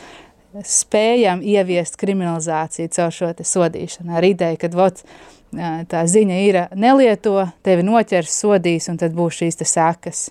spējam 0.66 1.44
ieviest 1.46 2.00
kriminalizāciju 2.02 2.90
caur 2.96 3.14
šo 3.14 3.32
te 3.38 3.46
sodīšanu. 3.46 4.16
Ar 4.18 4.26
ideju, 4.26 4.58
ka 4.62 4.72
vot, 4.74 5.04
tā 5.92 6.04
ziņa 6.10 6.42
ir 6.48 6.60
nelieto, 6.80 7.44
tevi 7.66 7.86
noķers, 7.86 8.42
sodīs, 8.44 8.90
un 8.90 8.98
tad 9.02 9.16
būs 9.18 9.44
šīs 9.44 9.62
te 9.62 9.70
sekas. 9.70 10.30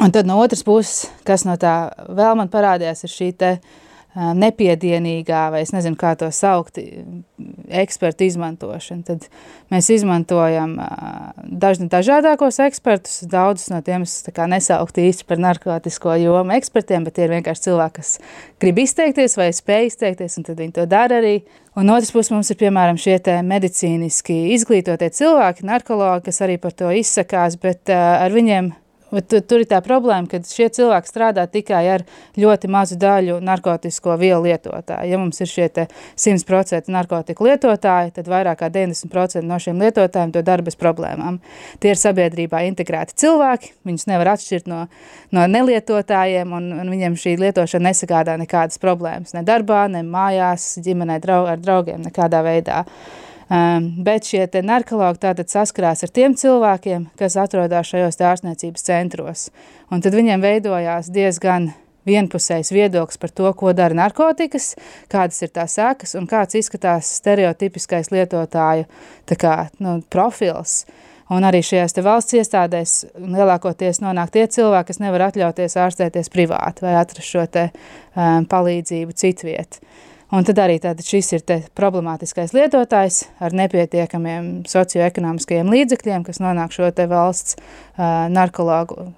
Un 0.00 0.12
tad 0.14 0.24
no 0.24 0.38
otras 0.40 0.64
puses, 0.64 1.10
kas 1.28 1.44
no 1.44 1.58
tā 1.60 1.92
vēl 2.08 2.38
man 2.38 2.48
parādījās, 2.52 3.04
ir 3.04 3.12
šī 3.12 3.32
te 3.36 3.50
uh, 3.58 3.81
nepiedienīgā, 4.14 5.46
vai 5.54 5.62
es 5.64 5.72
nezinu, 5.72 5.96
kā 5.96 6.12
to 6.20 6.28
saukt, 6.34 6.76
ekspertu 7.72 8.26
izmantošana. 8.26 9.06
Tad 9.08 9.28
mēs 9.72 9.88
izmantojam 9.94 10.74
dažni 11.62 11.88
dažādākos 11.92 12.60
ekspertus, 12.66 13.22
daudzus 13.32 13.70
no 13.72 13.80
tiem 13.84 14.04
es 14.04 14.18
tā 14.26 14.34
kā 14.36 14.44
nesauktu 14.50 15.06
īsti 15.06 15.26
par 15.28 15.40
narkotisko 15.40 16.18
jomu 16.20 16.56
ekspertiem, 16.58 17.06
bet 17.08 17.16
tie 17.16 17.24
ir 17.26 17.34
vienkārši 17.38 17.66
cilvēki, 17.70 17.96
kas 18.02 18.12
grib 18.60 18.82
izteikties 18.84 19.38
vai 19.40 19.48
spēj 19.56 19.88
izteikties, 19.88 20.36
un 20.36 20.48
tad 20.50 20.60
viņi 20.60 20.76
to 20.76 20.86
dara 20.90 21.22
arī. 21.22 21.38
Un 21.80 21.88
otrs 21.88 22.12
puses 22.12 22.34
mums 22.34 22.52
ir, 22.52 22.60
piemēram, 22.60 23.00
šie 23.00 23.16
te 23.24 23.38
medicīniski 23.48 24.52
izglītotie 24.58 25.08
cilvēki, 25.16 25.64
narkologi, 25.64 26.26
kas 26.28 26.42
arī 26.44 26.58
par 26.60 26.76
to 26.76 26.92
izsakās, 26.92 27.56
bet 27.56 27.88
ar 27.88 28.28
viņiem 28.34 28.74
Bet 29.12 29.28
tur 29.28 29.60
ir 29.60 29.68
tā 29.68 29.82
problēma, 29.84 30.24
ka 30.30 30.40
šie 30.46 30.70
cilvēki 30.72 31.10
strādā 31.10 31.44
tikai 31.50 31.82
ar 31.92 32.04
ļoti 32.40 32.70
mazu 32.72 32.96
daļu 33.00 33.38
narkotisko 33.44 34.16
vielu 34.20 34.46
lietotāju. 34.46 35.10
Ja 35.10 35.18
mums 35.20 35.42
ir 35.44 35.50
šie 35.50 35.66
100% 35.68 36.88
narkotiku 36.92 37.44
lietotāji, 37.44 38.14
tad 38.16 38.30
vairāk 38.32 38.62
kā 38.62 38.70
90% 38.72 39.44
no 39.44 39.58
šiem 39.60 39.82
lietotājiem 39.84 40.32
to 40.32 40.44
dara 40.46 40.64
bez 40.64 40.78
problēmām. 40.80 41.42
Tie 41.82 41.92
ir 41.92 42.00
sabiedrībā 42.00 42.62
integrēti 42.70 43.18
cilvēki, 43.20 43.74
viņus 43.88 44.08
nevar 44.08 44.32
atšķirt 44.34 44.70
no, 44.72 44.86
no 45.36 45.44
nelietotājiem, 45.50 46.54
un, 46.56 46.70
un 46.80 46.92
viņiem 46.94 47.18
šī 47.20 47.36
lietošana 47.42 47.90
nesagādā 47.90 48.38
nekādas 48.40 48.80
problēmas. 48.80 49.36
Ne 49.36 49.44
darbā, 49.44 49.84
ne 49.92 50.00
mājās, 50.06 50.78
ģimenē, 50.84 51.20
draug, 51.20 51.52
ar 51.52 51.60
draugiem, 51.60 52.00
nekādā 52.08 52.40
veidā. 52.46 52.86
Um, 52.86 53.31
bet 53.52 54.28
šie 54.28 54.46
narkologi 54.64 55.20
tātad 55.26 55.50
saskarās 55.52 56.04
ar 56.06 56.12
tiem 56.14 56.36
cilvēkiem, 56.38 57.10
kas 57.20 57.36
atrodas 57.36 57.90
šajos 57.92 58.20
ārstniecības 58.24 58.86
centros. 58.86 59.46
Un 59.92 60.00
tad 60.00 60.16
viņiem 60.16 60.40
veidojās 60.40 61.10
diezgan 61.12 61.72
vienpusējs 62.08 62.72
viedoklis 62.74 63.20
par 63.20 63.30
to, 63.30 63.52
ko 63.54 63.72
dara 63.76 63.94
narkotikas, 63.94 64.72
kādas 65.12 65.42
ir 65.44 65.52
tās 65.54 65.76
sekas 65.78 66.16
un 66.18 66.26
kāds 66.30 66.56
izskatās 66.58 67.12
stereotipiskais 67.20 68.10
lietotāju 68.14 68.88
kā, 69.38 69.56
nu, 69.82 70.00
profils. 70.10 70.82
Un 71.32 71.46
arī 71.48 71.62
šajās 71.64 71.94
valsts 72.04 72.34
iestādēs 72.36 72.94
lielākoties 73.16 74.02
nonāk 74.02 74.32
tie 74.34 74.44
cilvēki, 74.52 74.90
kas 74.90 75.00
nevar 75.00 75.28
atļauties 75.30 75.78
ārstēties 75.80 76.28
privāti 76.32 76.84
vai 76.84 76.96
atrast 77.00 77.28
šo 77.28 77.46
te, 77.48 77.68
um, 78.16 78.44
palīdzību 78.50 79.16
citviet. 79.16 79.78
Un 80.32 80.46
tad 80.48 80.56
arī 80.62 80.78
tātad 80.80 81.04
šis 81.04 81.26
ir 81.36 81.42
problemātiskais 81.76 82.54
lietotājs 82.56 83.18
ar 83.44 83.52
nepietiekamiem 83.52 84.62
socioekonomiskajiem 84.70 85.68
līdzekļiem, 85.68 86.22
kas 86.24 86.40
nonāk 86.40 86.72
šo 86.72 86.86
te 86.96 87.04
valsts 87.10 87.58
uh, 87.58 88.30
narkologu 88.32 89.10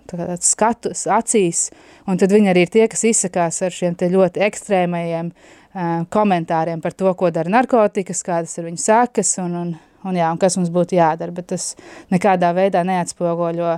skatus 0.43 1.05
acīs, 1.07 1.69
un 2.11 2.19
tad 2.19 2.35
viņi 2.35 2.51
arī 2.51 2.65
ir 2.67 2.73
tie, 2.75 2.89
kas 2.91 3.07
izsakās 3.07 3.63
ar 3.63 3.77
šiem 3.77 3.95
te 4.01 4.09
ļoti 4.11 4.43
ekstrēmajiem 4.43 5.29
uh, 5.31 6.03
komentāriem 6.11 6.83
par 6.83 6.99
to, 6.99 7.13
ko 7.15 7.31
dara 7.31 7.53
narkotikas, 7.61 8.25
kādas 8.27 8.59
ir 8.59 8.67
viņu 8.67 8.83
sākas 8.83 9.37
un, 9.45 9.55
un, 9.61 9.71
un, 10.03 10.19
jā, 10.19 10.33
un 10.35 10.41
kas 10.43 10.59
mums 10.59 10.75
būtu 10.75 10.99
jādara, 10.99 11.37
bet 11.37 11.53
tas 11.55 11.77
nekādā 12.11 12.51
veidā 12.59 12.83
neatspoguļo 12.91 13.77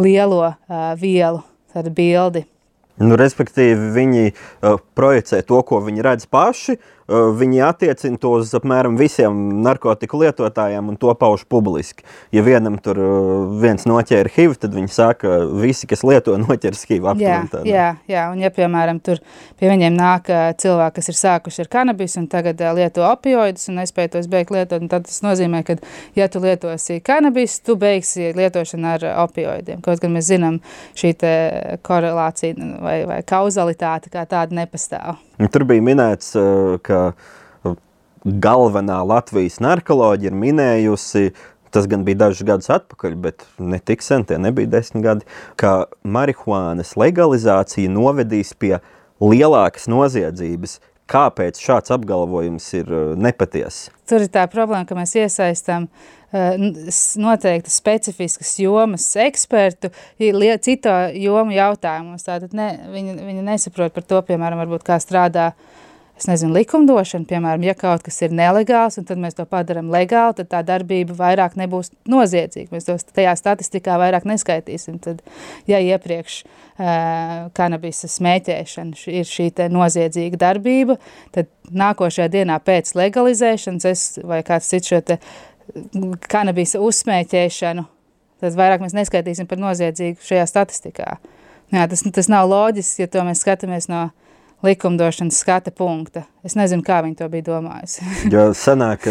lielo 0.00 0.46
uh, 0.48 0.80
vielu 0.96 1.44
tādu 1.74 1.92
bildi. 1.92 2.46
Nu, 3.00 3.16
respektīvi, 3.16 3.90
viņi 3.96 4.24
uh, 4.28 4.76
projicē 4.96 5.40
to, 5.48 5.62
ko 5.64 5.80
viņi 5.86 6.04
redz 6.04 6.26
paši, 6.28 6.76
viņi 7.10 7.62
attiecina 7.66 8.18
to 8.20 8.32
uz 8.38 8.52
apmēram 8.54 8.96
visiem 8.98 9.36
narkotiku 9.64 10.20
lietotājiem 10.22 10.92
un 10.92 10.98
to 11.00 11.12
pauž 11.18 11.44
publiski. 11.50 12.04
Ja 12.34 12.44
vienam 12.46 12.78
tur 12.82 13.00
viens 13.60 13.86
noķēra 13.88 14.30
HIV, 14.34 14.56
tad 14.62 14.74
viņi 14.76 14.92
saka, 14.94 15.40
visi, 15.62 15.88
kas 15.90 16.04
lieto, 16.06 16.36
noķers 16.40 16.84
HIV. 16.88 17.10
Jā, 17.24 17.40
jā, 17.66 17.88
jā, 18.10 18.26
un 18.32 18.42
ja, 18.42 18.52
piemēram, 18.54 19.00
tur 19.04 19.22
pie 19.60 19.70
viņiem 19.70 19.96
nāk 19.96 20.30
cilvēki, 20.60 20.96
kas 21.00 21.10
ir 21.12 21.18
sākuši 21.20 21.64
ar 21.64 21.72
kanabis 21.72 22.16
un 22.20 22.28
tagad 22.30 22.62
lieto 22.78 23.04
opioidus 23.08 23.70
un 23.70 23.80
nespēj 23.80 24.12
tos 24.16 24.30
beigt 24.30 24.54
lietot, 24.54 24.84
tad 24.90 25.08
tas 25.08 25.22
nozīmē, 25.24 25.64
ka, 25.66 25.78
ja 26.18 26.28
tu 26.30 26.42
lietosi 26.44 27.00
kanabis, 27.04 27.58
tu 27.64 27.76
beigsi 27.80 28.30
lietošanu 28.36 28.92
ar 28.94 29.08
opioidiem. 29.24 29.82
Kaut 29.84 30.02
gan 30.02 30.14
mēs 30.14 30.30
zinām 30.30 30.60
šī 30.98 31.16
korelācija 31.86 32.70
vai, 32.82 33.00
vai 33.08 33.20
kauzalitāte 33.26 34.12
kā 34.12 34.26
tāda 34.28 34.62
nepastāv. 34.62 35.18
Tur 35.48 35.64
bija 35.64 35.80
minēts, 35.80 36.34
eh, 36.36 36.76
ka 36.84 37.14
eh, 37.64 37.76
galvenā 38.44 38.98
Latvijas 39.08 39.56
narkoloģija 39.64 40.28
ir 40.28 40.36
minējusi, 40.36 41.30
tas 41.72 41.86
gan 41.88 42.04
bija 42.04 42.26
dažus 42.26 42.44
gadus 42.44 42.68
atpakaļ, 42.74 43.14
bet 43.16 43.46
ne 43.56 43.78
tik 43.78 44.04
sen, 44.04 44.26
tie 44.28 44.36
nebija 44.36 44.68
desmit 44.68 45.04
gadi, 45.06 45.28
ka 45.56 45.86
marihuānas 46.04 46.92
legalizācija 47.00 47.88
novedīs 47.88 48.52
pie 48.52 48.82
lielākas 49.22 49.88
noziedzības. 49.88 50.76
Kāpēc 51.10 51.58
šāds 51.58 51.90
apgalvojums 51.94 52.70
ir 52.78 52.94
eh, 52.94 53.10
nepatiess? 53.18 53.90
Tur 54.10 54.26
ir 54.26 54.32
tā 54.32 54.46
problēma, 54.50 54.86
ka 54.86 54.98
mēs 54.98 55.16
iesaistām 55.18 55.86
uh, 55.86 56.08
Eh, 56.32 56.54
noteikti 57.16 57.70
specifiskas 57.70 58.52
jomas 58.58 59.16
ekspertu 59.18 59.88
cito 60.62 60.92
jomu 61.18 61.56
jautājumos. 61.56 62.22
Tātad 62.22 62.54
ne, 62.54 62.68
viņi, 62.92 63.16
viņi 63.26 63.42
nesaprot 63.48 63.90
par 63.96 64.06
to, 64.06 64.20
piemēram, 64.28 64.60
varbūt 64.62 64.84
kā 64.86 65.00
strādā 65.02 65.48
es 66.20 66.28
nezinu, 66.28 66.52
likumdošanu, 66.58 67.24
piemēram, 67.30 67.64
ja 67.64 67.74
kaut 67.78 68.04
kas 68.04 68.18
ir 68.24 68.34
nelegāls, 68.36 68.98
un 69.00 69.06
tad 69.08 69.20
mēs 69.20 69.36
to 69.38 69.46
padarām 69.48 69.90
legāli, 69.92 70.36
tad 70.40 70.50
tā 70.52 70.60
darbība 70.66 71.16
vairāk 71.16 71.56
nebūs 71.60 71.92
noziedzīga. 72.10 72.70
Mēs 72.74 72.88
to 72.88 72.96
tajā 73.16 73.32
statistikā 73.38 73.96
vairāk 74.00 74.26
neskaitīsim. 74.28 74.98
Tad, 75.04 75.22
ja 75.70 75.80
iepriekš 75.80 76.40
uh, 76.44 77.48
kanabisa 77.56 78.10
smēķēšana 78.10 79.04
ir 79.14 79.28
šī 79.28 79.48
noziedzīga 79.72 80.40
darbība, 80.44 80.98
tad 81.34 81.48
nākošajā 81.70 82.28
dienā 82.36 82.60
pēc 82.64 82.94
legalizēšanas 82.98 83.88
es 83.88 84.06
vai 84.26 84.42
kāds 84.46 84.68
cits 84.70 84.92
šo 84.92 85.00
te 85.06 85.20
kanabisa 86.30 86.80
uzsmēķēšanu, 86.82 87.84
tad 88.42 88.56
vairāk 88.58 88.84
mēs 88.84 88.96
neskaitīsim 88.96 89.48
par 89.50 89.60
noziedzīgu 89.62 90.20
šajā 90.26 90.46
statistikā. 90.50 91.18
Jā, 91.70 91.84
tas, 91.86 92.02
tas 92.02 92.28
nav 92.30 92.48
loģiski, 92.50 93.04
ja 93.04 93.10
to 93.10 93.22
mēs 93.26 93.44
skatāmies 93.44 93.86
no 93.90 94.08
likumdošanas 94.66 95.38
skata 95.40 95.72
punkta. 95.74 96.24
Es 96.44 96.56
nezinu, 96.56 96.84
kā 96.84 97.00
viņi 97.04 97.16
to 97.20 97.28
bija 97.32 97.46
domājusi. 97.48 98.04
jo 98.34 98.50
sanāk, 98.56 99.06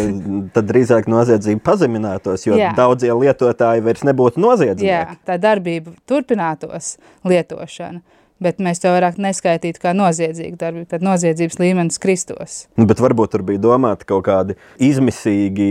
ka 0.54 0.62
drīzāk 0.66 1.10
noziedzība 1.10 1.64
pazeminātos, 1.70 2.46
jo 2.46 2.58
Jā. 2.58 2.72
daudzie 2.78 3.12
lietotāji 3.14 3.84
vairs 3.86 4.06
nebūtu 4.06 4.42
noziedznieki. 4.42 4.90
Jā, 4.90 5.18
tā 5.26 5.38
darbība 5.42 5.94
turpinātos 6.10 6.96
lietošana 7.26 8.02
bet 8.42 8.60
mēs 8.62 8.80
to 8.82 8.92
vairāk 8.92 9.18
neskaitītu 9.20 9.82
kā 9.82 9.92
noziedzīgu 9.96 10.58
darbību, 10.60 10.88
tad 10.90 11.04
noziedzības 11.04 11.58
līmenis 11.60 12.00
kristos. 12.02 12.56
Nu, 12.80 12.86
bet 12.88 13.02
varbūt 13.02 13.34
tur 13.34 13.44
bija 13.46 13.60
domāti 13.62 14.08
kaut 14.08 14.24
kādi 14.28 14.56
izmisīgi, 14.82 15.68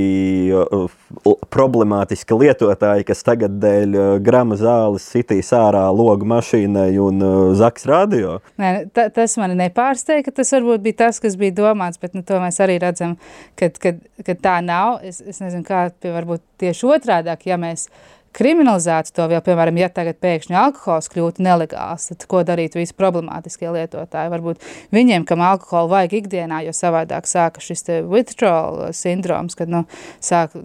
problemātiski 1.50 2.38
lietotāji, 2.38 3.08
kas 3.10 3.26
tagad 3.26 3.58
dēļ 3.62 3.98
grama 4.26 4.58
zāles 4.60 5.08
sitīs 5.10 5.52
ārā 5.58 5.88
logu 5.94 6.28
mašīnai 6.30 6.92
un 7.02 7.26
zaks 7.60 7.88
radio. 7.90 8.38
Nē, 8.62 8.74
ta, 8.94 9.10
tas 9.14 9.36
mani 9.42 9.58
nepārsteigta, 9.60 10.30
ka 10.30 10.42
tas 10.42 10.54
varbūt 10.56 10.86
bija 10.86 11.02
tas, 11.06 11.22
kas 11.24 11.38
bija 11.40 11.56
domāts, 11.62 12.02
bet 12.02 12.18
nu, 12.18 12.24
to 12.28 12.38
mēs 12.44 12.62
arī 12.64 12.78
redzam, 12.82 13.18
ka, 13.60 13.72
tā 14.36 14.60
nav. 14.66 15.00
Es, 15.06 15.22
es 15.26 15.42
nezinu, 15.44 15.66
kā 15.68 15.88
pie 16.02 16.14
varbūt 16.14 16.46
tieši 16.62 16.90
otrādāk, 16.94 17.48
ja 17.50 17.58
mēs 17.60 17.88
kriminalizētu 18.36 19.14
to 19.16 19.26
vēl, 19.32 19.42
piemēram, 19.46 19.80
ja 19.82 19.90
tagad 19.94 20.20
pēkšņi 20.24 20.58
alkohols 20.60 21.10
kļūtu 21.14 21.44
nelegāls, 21.46 22.10
tad 22.12 22.26
ko 22.30 22.42
darīt 22.48 22.78
visi 22.78 22.96
problemātiskie 22.98 23.70
lietotāji? 23.74 24.32
Varbūt 24.34 24.66
viņiem, 24.96 25.26
kam 25.30 25.44
alkoholu 25.46 25.92
vajag 25.94 26.18
ikdienā, 26.22 26.62
jo 26.68 26.74
savādāk 26.76 27.30
sāka 27.30 27.64
šis 27.64 27.86
withdrawal 28.10 28.94
sindroms, 28.96 29.58
kad, 29.60 29.72
nu, 29.72 29.84
sāk 30.24 30.56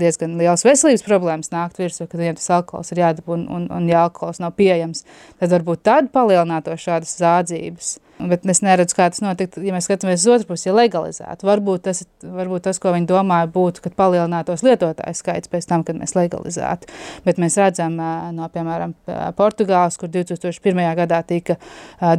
diezgan 0.00 0.38
liels 0.40 0.66
veselības 0.66 1.06
problēmas 1.06 1.52
nākt 1.54 1.80
virsū, 1.82 2.08
kad 2.08 2.20
viņiem 2.20 2.40
tas 2.40 2.50
alkohols 2.60 2.92
ir 2.94 3.04
jādab 3.04 3.34
un, 3.34 3.48
un, 3.48 3.68
un 3.72 3.90
ja 3.90 4.06
alkohols 4.06 4.42
nav 4.44 4.56
pieejams, 4.58 5.04
tad 5.40 5.54
varbūt 5.54 5.84
tad 5.86 6.12
palielināto 6.14 6.76
šādas 6.78 7.16
zādzības. 7.20 7.98
Bet 8.14 8.44
es 8.46 8.60
neredzu, 8.62 8.94
kā 8.94 9.08
tas 9.10 9.18
notiktu, 9.24 9.58
ja 9.66 9.72
mēs 9.74 9.88
skatāmies 9.88 10.22
uz 10.22 10.30
otru 10.36 10.52
pusi, 10.52 10.68
ja 10.68 10.74
legalizētu. 10.76 11.46
Varbūt 11.48 11.82
tas, 11.88 12.04
varbūt 12.22 12.62
tas, 12.68 12.78
ko 12.78 12.92
viņi 12.94 13.08
domāja, 13.10 13.48
būtu, 13.50 13.82
kad 13.84 13.96
palielinātos 13.98 14.62
lietotāju 14.62 15.18
skaits 15.18 15.50
pēc 15.50 15.66
tam, 15.66 15.82
kad 15.86 15.98
mēs 15.98 16.14
legalizētu. 16.14 16.86
Bet 17.26 17.40
mēs 17.42 17.58
redzam 17.58 17.98
no, 17.98 18.46
piemēram, 18.54 18.94
Portugāles, 19.34 19.98
kur 19.98 20.12
2001. 20.14 20.82
gadā 21.00 21.20
tika 21.26 21.58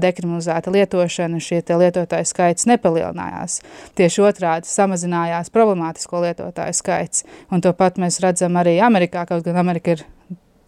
dekriminalizēta 0.04 0.74
lietošana, 0.75 1.40
šie 1.40 1.62
lietotāju 1.64 2.28
skaits 2.28 2.68
nepalielinājās. 2.70 3.62
Tieši 3.96 4.25
otrādi 4.28 4.68
samazinājās 4.70 5.54
problemātisko 5.56 6.25
lietotāju 6.28 6.75
skaits. 6.75 7.24
Un 7.56 7.64
to 7.64 7.72
pat 7.72 8.02
mēs 8.02 8.20
redzam 8.24 8.60
arī 8.60 8.82
Amerikā, 8.84 9.24
kaut 9.32 9.48
gan 9.48 9.64
Amerika 9.64 9.96
ir 9.96 10.06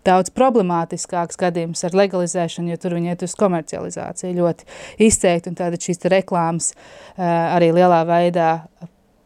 daudz 0.08 0.32
problemātiskāks 0.36 1.40
gadījums 1.40 1.84
ar 1.88 1.98
legalizēšanu, 1.98 2.74
jo 2.74 2.82
tur 2.82 2.98
viņi 2.98 3.14
iet 3.14 3.26
uz 3.28 3.36
komercializāciju 3.40 4.38
ļoti 4.40 4.68
izteikti, 5.08 5.52
un 5.52 5.60
tāda 5.60 5.80
šīs 5.82 6.08
reklāmas 6.14 6.72
uh, 6.74 7.26
arī 7.26 7.74
lielā 7.76 8.04
veidā 8.08 8.52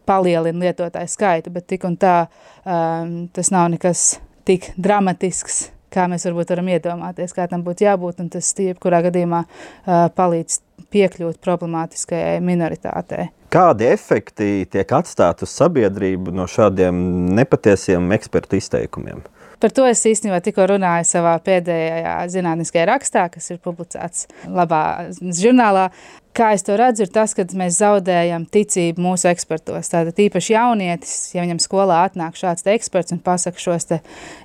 palielina 0.10 0.68
lietotāju 0.68 1.12
skaitu, 1.12 1.54
bet 1.54 1.70
tik 1.70 1.86
un 1.88 1.98
tā 2.00 2.16
um, 2.26 3.14
tas 3.34 3.52
nav 3.54 3.70
nekas 3.74 4.16
tik 4.48 4.72
dramatisks, 4.82 5.70
kā 5.94 6.08
mēs 6.12 6.26
varbūt 6.28 6.54
varam 6.54 6.72
iedomāties, 6.72 7.36
kā 7.36 7.48
tam 7.52 7.64
būtu 7.66 7.86
jābūt, 7.86 8.24
un 8.24 8.32
tas 8.34 8.50
jebkurā 8.58 9.04
gadījumā 9.08 9.44
uh, 9.46 10.08
palīdz 10.16 10.62
piekļūt 10.92 11.40
problemātiskajai 11.44 12.40
minoritātei. 12.44 13.30
Kādi 13.52 13.90
efekti 13.92 14.66
tiek 14.72 14.94
atstāti 14.96 15.44
uz 15.44 15.54
sabiedrību 15.60 16.32
no 16.36 16.48
šādiem 16.48 16.96
nepatiesiem 17.36 18.12
ekspertu 18.16 18.60
izteikumiem? 18.60 19.24
Par 19.62 19.74
to 19.78 19.86
es 19.86 20.02
īstenībā 20.10 20.40
tikko 20.42 20.66
runāju 20.72 21.06
savā 21.06 21.36
pēdējā 21.46 22.16
zinātniskajā 22.34 22.88
rakstā, 22.90 23.28
kas 23.30 23.52
ir 23.54 23.62
publicēts 23.62 24.26
labā 24.50 25.12
žurnālā. 25.22 25.90
Kā 26.34 26.54
es 26.56 26.64
to 26.64 26.78
redzu, 26.80 27.06
ir 27.06 27.12
tas, 27.12 27.36
ka 27.36 27.44
mēs 27.60 27.78
zaudējam 27.82 28.46
ticību 28.50 29.04
mūsu 29.04 29.28
ekspertos. 29.30 29.92
Tātad 29.92 30.18
īpaši 30.26 30.56
jaunietis, 30.56 31.16
ja 31.36 31.44
viņam 31.44 31.60
skolā 31.62 32.06
atnāk 32.08 32.40
šāds 32.40 32.66
eksperts 32.72 33.14
un 33.14 33.20
pasaka 33.22 33.60
šos 33.60 33.90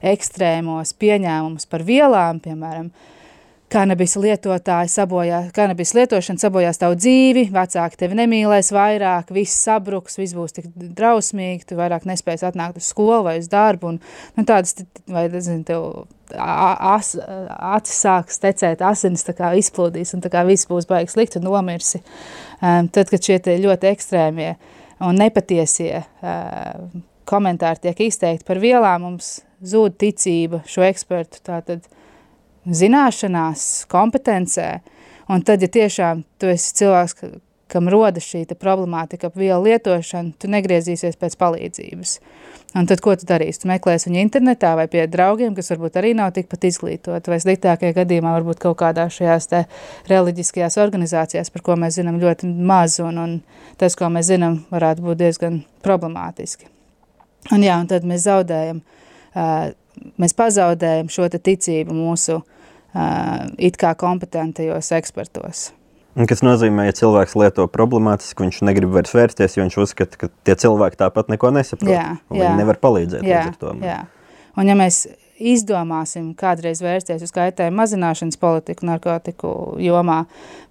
ekstrēmos 0.02 0.92
pieņēmumus 0.98 1.70
par 1.70 1.86
vielām, 1.86 2.42
piemēram, 2.42 2.90
Kanabis 3.72 4.12
lietotāji 4.22 4.90
sabojā, 4.92 5.40
kanabis 5.54 5.90
lietošana 5.96 6.38
sabojās 6.38 6.78
tavu 6.78 6.94
dzīvi, 7.00 7.48
vecāki 7.50 7.98
tevi 7.98 8.14
nemīlēs 8.20 8.70
vairāk, 8.70 9.32
viss 9.34 9.64
sabruks, 9.66 10.20
viss 10.20 10.36
būs 10.38 10.54
tik 10.54 10.68
drausmīgi, 10.76 11.64
tu 11.66 11.78
vairāk 11.78 12.06
nespējas 12.06 12.44
atnākt 12.52 12.78
uz 12.78 12.92
skolu 12.92 13.24
vai 13.26 13.40
uz 13.40 13.48
darbu, 13.50 13.90
un 13.90 13.98
nu, 14.38 14.44
tādas, 14.46 14.76
vai, 15.10 15.24
zinu, 15.34 15.64
tev 15.66 15.88
as, 16.38 17.16
acis 17.18 17.98
sāks 18.06 18.38
tecēt, 18.42 18.86
asinis 18.86 19.26
tā 19.26 19.34
kā 19.34 19.50
izplūdīs, 19.58 20.14
un 20.14 20.22
tā 20.22 20.30
kā 20.30 20.46
viss 20.46 20.70
būs 20.70 20.86
baigi 20.86 21.16
slikti 21.16 21.40
un 21.42 21.48
nomirsi. 21.50 22.04
Um, 22.60 22.86
tad, 22.86 23.10
kad 23.10 23.18
šie 23.18 23.40
ļoti 23.66 23.90
ekstrēmie 23.90 24.52
un 25.02 25.18
nepatiesie 25.18 26.04
uh, 26.04 26.86
komentāri 27.26 27.88
tiek 27.88 28.06
izteikti 28.06 28.46
par 28.46 28.62
vielām, 28.62 29.08
mums 29.08 29.40
zūd 29.66 29.98
ticība 30.00 30.62
šo 30.70 30.86
ekspertu, 30.86 31.42
tātad, 31.46 31.86
zināšanās, 32.66 33.86
kompetencē. 33.90 34.68
Un 35.30 35.42
tad, 35.42 35.62
ja 35.62 35.70
tiešām 35.70 36.22
tu 36.38 36.50
esi 36.50 36.74
cilvēks, 36.78 37.16
kam 37.70 37.88
rodas 37.90 38.26
šī 38.26 38.44
problemātika 38.54 39.26
ap 39.26 39.38
vielu 39.38 39.64
lietošanu, 39.66 40.36
tu 40.38 40.50
negriezīsies 40.50 41.18
pēc 41.18 41.34
palīdzības. 41.40 42.12
Un 42.76 42.86
tad, 42.86 43.00
ko 43.02 43.14
tu 43.18 43.26
darīsi? 43.26 43.62
Tu 43.62 43.70
meklēsi 43.70 44.10
viņu 44.10 44.20
internetā 44.20 44.74
vai 44.78 44.86
pie 44.90 45.06
draugiem, 45.10 45.54
kas 45.56 45.72
varbūt 45.72 45.96
arī 45.98 46.12
nav 46.14 46.32
tikpat 46.36 46.66
izglītoti, 46.68 47.32
vai 47.32 47.38
sliktākajā 47.42 47.96
gadījumā 47.96 48.36
varbūt 48.36 48.60
kaut 48.62 48.78
kādā 48.82 49.08
šajās 49.10 49.50
te 49.50 49.62
reliģiskajās 50.10 50.78
organizācijās, 50.82 51.50
par 51.54 51.64
ko 51.66 51.78
mēs 51.80 51.98
zinām 51.98 52.20
ļoti 52.22 52.50
maz, 52.50 53.00
un, 53.02 53.18
un 53.22 53.36
tas, 53.80 53.96
ko 53.98 54.10
mēs 54.12 54.30
zinām, 54.30 54.60
varētu 54.70 55.06
būt 55.06 55.22
diezgan 55.24 55.62
problemātiski. 55.86 56.68
Un 57.54 57.64
jā, 57.64 57.78
un 57.80 57.88
tad 57.90 58.06
mēs 58.06 58.26
zaudējam, 58.26 58.82
mēs 60.20 60.36
pazaudējam 60.36 61.10
šo 61.12 61.30
ticību 61.32 61.96
mūsu 61.96 62.40
uh, 62.40 62.55
it 63.58 63.76
kā 63.80 63.94
kompetentajos 63.98 64.92
ekspertos. 64.96 65.70
Kas 66.16 66.40
nozīmē, 66.40 66.86
ja 66.88 66.94
cilvēks 66.96 67.34
lieto 67.36 67.66
problemātiski, 67.68 68.46
viņš 68.46 68.62
negrib 68.64 68.94
vairs 68.94 69.12
vērsties, 69.12 69.58
jo 69.58 69.66
viņš 69.66 69.74
uzskata, 69.82 70.20
ka 70.22 70.30
tie 70.48 70.54
cilvēki 70.62 70.96
tāpat 71.02 71.28
neko 71.28 71.50
nesaprot. 71.52 71.92
Jā, 71.92 72.06
jā. 72.16 72.38
Viņi 72.38 72.62
nevar 72.62 72.80
palīdzēt. 72.80 73.26
Jā, 73.28 73.42
jā. 73.84 73.98
Un 74.56 74.70
ja 74.70 74.76
mēs 74.78 75.02
izdomāsim 75.38 76.30
kādreiz 76.38 76.80
vērsties 76.84 77.24
uz 77.26 77.32
kaitējumu 77.34 77.80
mazināšanas 77.82 78.38
politiku 78.40 78.86
narkotiku 78.88 79.50
jomā, 79.82 80.22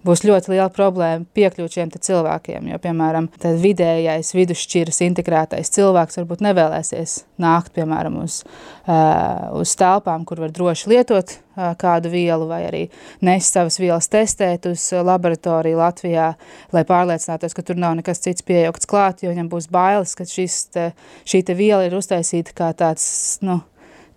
būs 0.06 0.24
ļoti 0.26 0.52
liela 0.54 0.68
problēma 0.74 1.26
piekļūt 1.36 1.78
šiem 1.78 1.92
cilvēkiem. 1.94 2.70
Jo, 2.72 2.80
piemēram, 2.82 3.28
vidējais 3.62 4.32
vidusšķiras 4.36 5.02
integrētais 5.06 5.72
cilvēks 5.74 6.20
varbūt 6.20 6.44
nevēlēsies 6.46 7.18
nākt, 7.42 7.72
piemēram, 7.76 8.18
uz, 8.24 8.40
uh, 8.86 9.52
uz 9.60 9.74
telpām, 9.78 10.26
kur 10.28 10.42
var 10.44 10.54
droši 10.54 10.90
lietot 10.92 11.36
uh, 11.36 11.72
kādu 11.78 12.10
vielu 12.12 12.48
vai 12.50 12.62
arī 12.68 12.82
nest 13.24 13.56
savas 13.56 13.78
vielas 13.82 14.10
testēt 14.12 14.68
uz 14.70 14.88
laboratoriju 14.92 15.80
Latvijā, 15.80 16.32
lai 16.74 16.84
pārliecinātos, 16.88 17.54
ka 17.56 17.64
tur 17.66 17.78
nav 17.80 17.96
nekas 17.98 18.22
cits 18.24 18.46
piejaukts 18.46 18.90
klāt, 18.90 19.22
jo 19.22 19.32
viņam 19.32 19.50
būs 19.52 19.70
bailes, 19.72 20.16
ka 20.18 20.26
šis 20.28 20.60
te, 20.74 20.90
šī 21.28 21.44
te 21.46 21.56
viela 21.58 21.86
ir 21.86 21.96
uztaisīta 21.98 22.54
kā 22.56 22.72
tāds, 22.76 23.06
nu, 23.46 23.60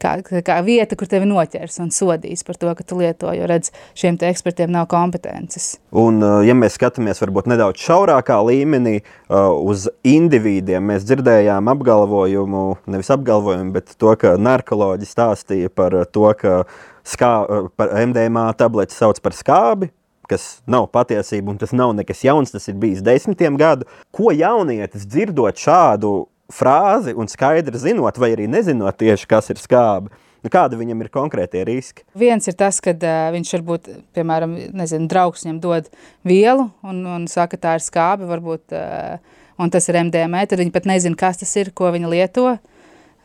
kā, 0.02 0.16
kā 0.46 0.58
vieta, 0.66 0.98
kur 1.00 1.10
tevi 1.10 1.28
noķers 1.30 1.80
un 1.84 1.92
sodīs 1.94 2.46
par 2.48 2.58
to, 2.60 2.72
ka 2.78 2.86
tu 2.88 3.00
lieto, 3.00 3.32
jo 3.36 3.48
redz, 3.50 3.72
šiem 4.00 4.18
te 4.20 4.30
ekspertiem 4.32 4.72
nav 4.74 4.88
kompetences. 4.92 5.76
Un, 5.92 6.22
uh, 6.24 6.40
ja 6.46 6.56
mēs 6.58 6.78
skatāmies 6.80 7.22
varbūt 7.24 7.50
nedaudz 7.52 7.84
šaurākā 7.84 8.40
līmenī 8.48 9.00
uh, 9.02 9.52
uz 9.60 9.90
individiem, 10.08 10.86
mēs 10.92 11.08
dzirdējām 11.10 11.72
apgalvojumu, 11.76 12.66
nevis 12.90 13.12
apgalvojumu, 13.16 13.76
bet 13.76 13.96
to, 14.00 14.16
ka 14.20 14.36
narkoloģi 14.40 15.10
stāstīja 15.10 15.74
par 15.74 15.96
to, 16.14 16.28
ka 16.40 16.64
skā, 17.08 17.34
uh, 17.44 17.72
par 17.80 17.94
MDMA 18.08 18.50
tableti 18.60 18.98
sauc 18.98 19.22
par 19.24 19.36
skābi, 19.38 19.92
kas 20.30 20.60
nav 20.70 20.92
patiesība 20.94 21.50
un 21.50 21.58
tas 21.58 21.72
nav 21.74 21.96
nekas 21.98 22.22
jauns, 22.26 22.54
tas 22.54 22.68
ir 22.70 22.78
bijis 22.80 23.02
desmitiem 23.06 23.58
gadu. 23.58 23.88
Ko 24.14 24.30
jaunietis 24.36 25.08
dzirdot 25.10 25.58
šādu 25.58 26.28
frāzi 26.54 27.14
un 27.18 27.30
skaidri 27.30 27.80
zinot, 27.82 28.18
vai 28.22 28.34
arī 28.36 28.50
nezinot 28.50 28.98
tieši, 29.00 29.30
kas 29.30 29.52
ir 29.54 29.62
skābi, 29.62 30.14
Nu, 30.40 30.48
kādi 30.48 30.78
viņam 30.80 31.02
ir 31.04 31.12
konkrētie 31.12 31.66
riski? 31.68 32.06
Viens 32.16 32.48
ir 32.48 32.56
tas, 32.60 32.80
ka 32.84 32.94
uh, 32.96 33.28
viņš 33.36 33.50
varbūt, 33.58 33.90
piemēram, 34.16 34.56
nezinu, 34.80 35.10
draugs 35.12 35.44
viņam 35.44 35.60
dod 35.64 35.90
vielu 36.28 36.70
un, 36.80 37.02
un 37.18 37.26
saka, 37.28 37.60
tā 37.60 37.76
ir 37.76 37.84
skābi, 37.84 38.28
varbūt, 38.30 38.76
uh, 38.76 39.42
un 39.60 39.74
tas 39.74 39.90
ir 39.92 40.00
MDMA, 40.00 40.46
tad 40.48 40.64
viņi 40.64 40.72
pat 40.76 40.88
nezina, 40.88 41.20
kas 41.20 41.42
tas 41.42 41.52
ir, 41.60 41.74
ko 41.76 41.92
viņi 41.92 42.12
lieto. 42.14 42.54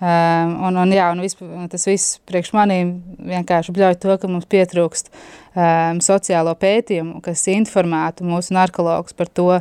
Um, 0.05 0.57
un, 0.67 0.81
un, 0.83 0.91
jā, 0.93 1.07
un 1.15 1.23
vis, 1.23 1.37
tas 1.71 1.87
viss 1.87 2.19
priekš 2.27 2.51
manīm 2.57 2.97
vienkārši 3.31 3.73
bļauj 3.73 3.95
to, 4.03 4.17
ka 4.19 4.29
mums 4.29 4.49
pietrūkst 4.51 5.13
um, 5.15 6.03
sociālo 6.03 6.53
pētījumu, 6.59 7.23
kas 7.25 7.47
informētu 7.55 8.27
mūsu 8.27 8.57
narkologus 8.59 9.15
par 9.17 9.31
to, 9.31 9.53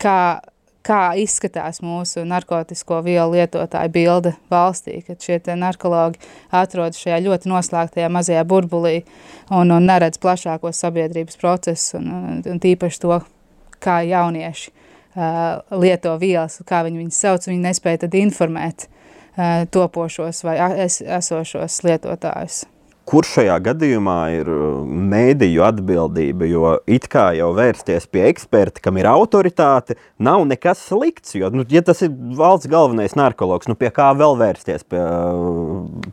kā, 0.00 0.16
kā 0.86 1.00
izskatās 1.18 1.82
mūsu 1.82 2.24
narkotisko 2.28 3.00
vielu 3.06 3.34
lietotāju 3.34 3.92
bilde 3.94 4.34
valstī, 4.52 5.00
kad 5.06 5.22
šie 5.22 5.40
narkologi 5.58 6.22
atrodas 6.54 7.00
šajā 7.02 7.20
ļoti 7.26 7.50
noslēgtajā 7.50 8.10
mazajā 8.12 8.44
burbulī 8.46 9.00
un, 9.50 9.70
un 9.70 9.86
neredz 9.90 10.20
plašākos 10.22 10.82
sabiedrības 10.84 11.40
procesus 11.42 11.96
un, 11.98 12.10
un, 12.46 12.60
tīpaši 12.62 13.02
to, 13.02 13.20
kā 13.82 14.00
jaunieši 14.06 14.70
uh, 14.70 15.58
lieto 15.82 16.14
vielas, 16.22 16.62
kā 16.66 16.84
viņi 16.86 17.02
viņus 17.02 17.24
sauc, 17.26 17.50
viņi 17.50 17.66
nespēja 17.66 18.06
tad 18.06 18.14
informēt 18.16 18.88
Eh, 19.36 19.66
topošos 19.70 20.44
vai 20.44 20.56
es, 20.80 21.02
esošos 21.02 21.82
lietotājus. 21.84 22.62
Kur 23.06 23.26
šajā 23.26 23.56
gadījumā 23.68 24.18
ir 24.34 24.48
eh, 24.50 24.64
mēdīju 25.12 25.62
atbildība? 25.66 26.48
Jo 26.50 26.72
it 26.90 27.06
kā 27.12 27.28
jau 27.38 27.52
vērsties 27.54 28.08
pie 28.10 28.24
eksperta, 28.32 28.82
kam 28.82 28.98
ir 28.98 29.06
autoritāte, 29.10 29.94
nav 30.18 30.42
nekas 30.50 30.82
slikts. 30.88 31.36
Jo, 31.38 31.52
nu, 31.54 31.62
ja 31.70 31.84
tas 31.86 32.02
ir 32.02 32.10
valsts 32.38 32.70
galvenais 32.72 33.14
narkotikas, 33.18 33.70
nu 33.70 33.78
pie 33.78 33.92
kā 33.94 34.10
vēl 34.18 34.34
vērsties 34.42 34.86
pie, 34.90 35.04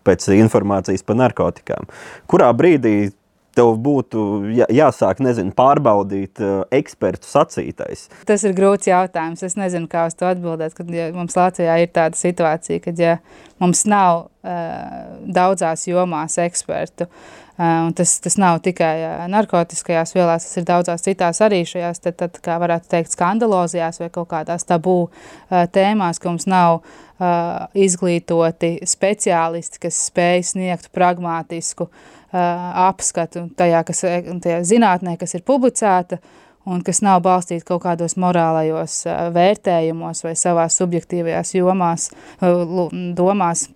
pēc 0.05 0.29
informācijas 0.37 1.05
par 1.07 1.17
narkotikām? 1.23 1.89
Kurā 2.29 2.51
brīdī 2.53 3.11
tev 3.57 3.75
būtu 3.83 4.23
jā, 4.55 4.67
jāsāk 4.73 5.21
nezinu, 5.23 5.53
pārbaudīt 5.57 6.41
uh, 6.43 6.63
ekspertu 6.73 7.29
sacītais? 7.29 8.07
Tas 8.29 8.45
ir 8.47 8.55
grūts 8.57 8.89
jautājums. 8.89 9.45
Es 9.45 9.57
nezinu, 9.59 9.89
kā 9.91 10.07
uz 10.09 10.17
to 10.19 10.29
atbildēt. 10.29 10.75
Kad 10.77 10.91
ja 10.93 11.09
mums 11.15 11.37
Latvijā 11.37 11.77
ir 11.83 11.93
tāda 11.93 12.19
situācija, 12.19 12.81
kad 12.83 12.99
ja 12.99 13.17
mums 13.61 13.85
nav 13.89 14.25
uh, 14.25 14.97
daudzās 15.23 15.87
jomās 15.89 16.39
ekspertu, 16.41 17.09
uh, 17.09 17.42
un 17.59 17.93
tas, 17.93 18.15
tas 18.23 18.37
nav 18.41 18.59
tikai 18.65 18.93
uh, 19.03 19.25
narkotiskajās 19.29 20.15
vielās, 20.15 20.47
tas 20.47 20.57
ir 20.57 20.65
daudzās 20.65 21.05
citās 21.05 21.41
arī 21.45 21.61
šajās, 21.69 22.01
tad, 22.01 22.17
tad 22.17 22.39
kā 22.41 22.57
varētu 22.61 22.89
teikt, 22.89 23.13
skandalozijās 23.13 24.01
vai 24.01 24.09
kaut 24.13 24.31
kādās 24.31 24.65
tabū 24.65 24.97
uh, 25.05 25.65
tēmās, 25.73 26.21
ka 26.21 26.31
mums 26.33 26.49
nav 26.49 26.81
izglītoti 27.77 28.81
speciālisti, 28.89 29.79
kas 29.85 29.99
spēj 30.09 30.41
sniegt 30.49 30.89
pragmātisku 30.91 31.85
apskatu 32.33 33.45
tajā, 33.55 33.83
kas, 33.87 34.01
tajā 34.43 34.57
zinātnē, 34.67 35.13
kas 35.21 35.37
ir 35.37 35.45
publicēta 35.47 36.17
un 36.65 36.81
kas 36.83 36.99
nav 37.05 37.21
balstīta 37.23 37.67
kaut 37.69 37.83
kādos 37.85 38.17
morālajos 38.19 39.03
vērtējumos 39.37 40.25
vai 40.25 40.33
savās 40.39 40.81
subjektīvajās 40.81 41.53
jomās, 41.55 42.09
domās. 43.15 43.67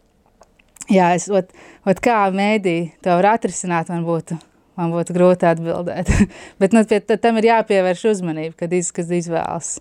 Jā, 0.91 1.11
es, 1.17 1.27
ot, 1.33 1.49
ot 1.87 1.99
kā 2.03 2.19
mēdī 2.31 2.77
to 3.03 3.15
var 3.19 3.33
atrisināt, 3.33 3.89
man 3.91 4.05
būtu, 4.07 4.37
man 4.79 4.93
būtu 4.93 5.15
grūti 5.17 5.49
atbildēt. 5.49 6.11
Bet 6.61 6.75
nu, 6.75 6.85
pie, 6.87 7.01
tam 7.09 7.39
ir 7.41 7.49
jāpievērš 7.49 8.05
uzmanība, 8.13 8.55
kad, 8.63 8.75
iz, 8.77 8.93
kad 8.95 9.11
izvēlas, 9.11 9.77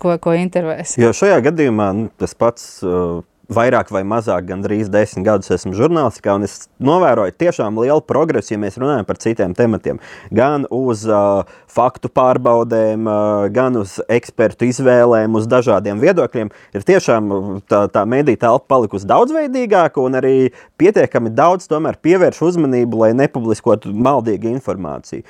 ko, 0.00 0.16
ko 0.22 0.36
intervēs. 0.38 0.96
Jo 1.00 1.12
šajā 1.16 1.42
gadījumā 1.50 1.90
nu, 1.98 2.08
tas 2.20 2.36
pats 2.38 2.66
uh, 2.86 3.20
vairāk 3.54 3.90
vai 3.94 4.02
mazāk, 4.08 4.46
gandrīz 4.48 4.90
desmit 4.92 5.26
gadus 5.26 5.52
esmu 5.54 5.74
žurnālistikā, 5.78 6.34
un 6.36 6.46
es 6.46 6.68
novēroju 6.82 7.34
tiešām 7.38 7.78
lielu 7.82 8.02
progresu, 8.06 8.54
ja 8.54 8.60
mēs 8.62 8.78
runājam 8.80 9.06
par 9.08 9.20
citiem 9.22 9.54
tematiem. 9.56 10.00
Gan 10.34 10.66
uz 10.72 11.04
uh, 11.08 11.48
faktu 11.70 12.10
pārbaudēm, 12.12 13.08
uh, 13.08 13.46
gan 13.54 13.78
uz 13.80 13.98
ekspertu 14.12 14.68
izvēlēm, 14.70 15.38
uz 15.38 15.48
dažādiem 15.50 16.02
viedokļiem. 16.02 16.52
Ir 16.74 16.86
tiešām 16.88 17.32
tā, 17.70 17.84
tā 17.92 18.04
mediju 18.08 18.40
telpa 18.42 18.68
palikusi 18.74 19.08
daudzveidīgāka, 19.10 20.02
un 20.02 20.20
arī 20.20 20.36
pietiekami 20.80 21.32
daudz 21.36 21.68
tomēr 21.70 22.00
pievērš 22.02 22.42
uzmanību, 22.50 23.04
lai 23.04 23.12
nepubliskotu 23.18 23.92
maldīgu 23.92 24.52
informāciju. 24.56 25.26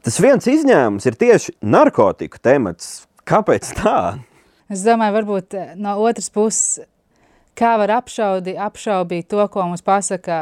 Tas 0.00 0.16
viens 0.22 0.46
izņēmums 0.48 1.06
ir 1.08 1.16
tieši 1.20 1.54
narkotiku 1.60 2.40
temats. 2.40 3.02
Kāpēc 3.28 3.74
tā? 3.76 4.00
Es 4.70 4.84
domāju, 4.86 5.16
varbūt 5.18 5.56
no 5.82 5.96
otras 6.06 6.30
puses 6.32 6.86
kā 7.58 7.74
var 7.80 7.92
apšaudi, 7.98 8.56
apšaubīt 8.60 9.28
to, 9.32 9.42
ko 9.52 9.66
mums 9.68 9.84
pasaka, 9.86 10.38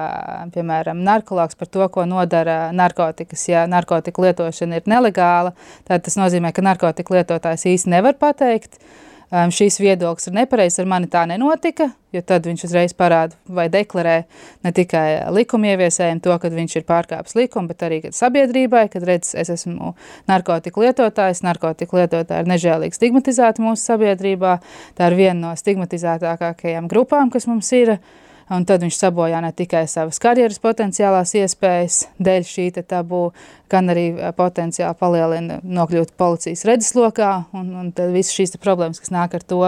piemēram, 0.55 1.03
narkolāks 1.07 1.59
par 1.59 1.71
to, 1.73 1.89
ko 1.95 2.07
nodara 2.09 2.71
narkotikas. 2.77 3.49
Ja 3.51 3.67
narkotika 3.71 4.23
lietošana 4.23 4.81
ir 4.81 4.89
nelegāla, 4.91 5.55
tad 5.89 6.07
tas 6.07 6.19
nozīmē, 6.21 6.55
ka 6.55 6.65
narkotika 6.65 7.19
lietotājs 7.19 7.67
īsti 7.73 7.97
nevar 7.97 8.19
pateikt, 8.21 8.79
uh, 8.79 9.08
um, 9.31 9.53
šīs 9.55 9.79
viedoklis 9.81 10.29
ir 10.31 10.37
nepareizs, 10.37 10.81
ar 10.83 10.89
mani 10.91 11.09
tā 11.11 11.25
nenotika, 11.29 11.91
jo 12.15 12.23
tad 12.27 12.47
viņš 12.49 12.65
uzreiz 12.69 12.95
parāda 12.97 13.37
vai 13.45 13.69
deklarē 13.73 14.17
ne 14.65 14.73
tikai 14.75 15.31
likuma 15.35 15.73
ieviesējiem 15.73 16.23
to, 16.25 16.37
ka 16.41 16.53
viņš 16.53 16.79
ir 16.81 16.87
pārkāpis 16.89 17.37
likumu, 17.39 17.73
bet 17.73 17.85
arī 17.89 18.01
sabiedrībai, 18.15 18.87
kad 18.93 19.05
redz, 19.09 19.35
es 19.39 19.53
esmu 19.55 19.95
narkotiku 20.31 20.87
lietotājs, 20.87 21.45
narkotiku 21.47 22.01
lietotāji 22.01 22.47
ir 22.47 22.55
nežēlīgi 22.55 23.01
stigmatizēti 23.01 23.65
mūsu 23.65 23.93
sabiedrībā, 23.93 24.59
tā 24.99 25.13
ir 25.13 25.21
viena 25.21 25.41
no 25.49 25.53
stigmatizētākajām 25.59 26.89
grupām, 26.91 27.33
kas 27.35 27.49
mums 27.51 27.73
ir, 27.77 27.99
uh, 27.99 28.28
un 28.55 28.65
tad 28.69 28.83
viņš 28.85 28.99
sabojā 28.99 29.41
ne 29.45 29.51
tikai 29.57 29.85
savas 29.91 30.21
karjeras 30.23 30.61
potenciālās 30.63 31.35
iespējas 31.39 32.01
dēļ 32.23 32.47
šī 32.49 32.69
tabū, 32.81 33.29
gan 33.71 33.93
arī 33.93 34.07
potenciāli 34.37 34.97
palielina 34.99 35.61
nokļūt 35.63 36.15
policijas 36.21 36.65
redzeslokā, 36.69 37.33
un, 37.59 37.73
un 37.83 37.93
tad 37.93 38.15
visas 38.15 38.37
šīs 38.37 38.57
problēmas, 38.63 39.01
kas 39.03 39.13
nāk 39.15 39.37
ar 39.39 39.45
to. 39.45 39.63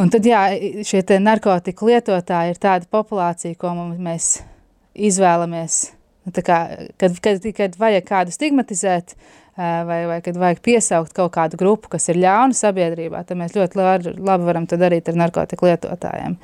Un 0.00 0.10
tad, 0.12 0.26
jā, 0.26 0.46
šie 0.88 1.02
narkotiku 1.20 1.90
lietotāji 1.90 2.54
ir 2.54 2.60
tāda 2.60 2.88
populācija, 2.90 3.58
ko 3.60 3.74
mēs 3.76 4.38
izvēlamies, 4.92 5.84
nu, 6.26 6.34
kā, 6.44 6.58
kad, 7.00 7.16
kad, 7.22 7.46
kad 7.56 7.78
vajag 7.80 8.08
kādu 8.08 8.34
stigmatizēt, 8.34 9.14
vai, 9.56 10.00
vai 10.08 10.18
kad 10.24 10.36
vajag 10.40 10.62
piesaukt 10.64 11.12
kaut 11.16 11.34
kādu 11.34 11.60
grupu, 11.60 11.90
kas 11.92 12.08
ir 12.08 12.20
ļauna 12.22 12.56
sabiedrībā, 12.56 13.22
tad 13.28 13.40
mēs 13.40 13.56
ļoti 13.56 13.78
labi, 13.78 14.46
varam 14.46 14.68
to 14.68 14.80
darīt 14.80 15.12
ar 15.12 15.20
narkotiku 15.26 15.68
lietotājiem. 15.68 16.38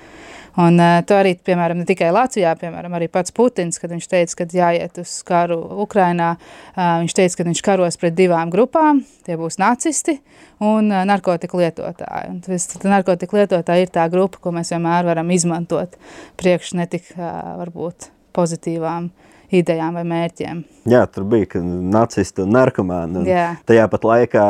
Un 0.59 0.81
uh, 0.83 0.99
to 1.07 1.14
arī, 1.14 1.37
piemēram, 1.47 1.79
ne 1.79 1.87
tikai 1.87 2.09
Latvijā, 2.14 2.55
piemēram, 2.59 2.97
arī 2.99 3.07
pats 3.12 3.35
Putins, 3.35 3.79
kad 3.79 3.92
viņš 3.94 4.09
teica, 4.11 4.38
ka 4.40 4.49
jāiet 4.59 4.99
uz 4.99 5.12
karu 5.29 5.59
Ukrainā, 5.85 6.33
uh, 6.35 6.99
viņš 7.05 7.14
teica, 7.14 7.38
ka 7.38 7.47
viņš 7.47 7.62
karos 7.68 8.01
pret 8.01 8.16
divām 8.18 8.51
grupām, 8.51 9.05
tie 9.29 9.38
būs 9.38 9.61
nacisti 9.62 10.18
un 10.59 10.90
uh, 10.90 11.05
narkotika 11.09 11.61
lietotāji. 11.61 12.35
Un 12.35 12.42
tas, 12.42 12.68
narkotika 12.83 13.38
lietotāji 13.38 13.87
ir 13.87 13.94
tā 13.94 14.09
grupa, 14.11 14.42
ko 14.42 14.55
mēs 14.57 14.75
vienmēr 14.75 15.07
varam 15.07 15.31
izmantot 15.35 15.94
priekš 16.40 16.75
netik, 16.81 17.07
uh, 17.14 17.59
varbūt, 17.62 18.11
pozitīvām 18.35 19.12
uh, 19.12 19.28
idejām 19.55 19.97
vai 19.97 20.05
mērķiem. 20.09 20.61
Jā, 20.89 21.03
tur 21.13 21.25
bija 21.29 21.61
nacisti 21.63 22.43
un 22.45 22.53
narkomāni. 22.57 23.23
Un 23.23 23.57
tajā 23.69 23.85
pat 23.93 24.05
laikā, 24.09 24.45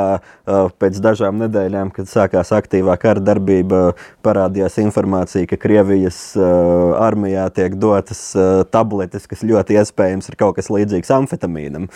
pēc 0.78 0.98
dažām 1.02 1.40
nedēļām, 1.42 1.90
kad 1.94 2.10
sākās 2.10 2.52
aktīvā 2.54 2.94
kara 3.00 3.22
darbība, 3.22 3.94
parādījās 4.26 4.78
informācija, 4.82 5.48
ka 5.50 5.58
Krievijas 5.60 6.20
armijā 6.38 7.48
tiek 7.54 7.74
dotas 7.78 8.22
tabletes, 8.74 9.26
kas 9.30 9.42
ļoti 9.46 9.78
iespējams 9.80 10.30
ir 10.30 10.38
kaut 10.38 10.58
kas 10.58 10.70
līdzīgs 10.74 11.10
amfetamīnam. 11.18 11.88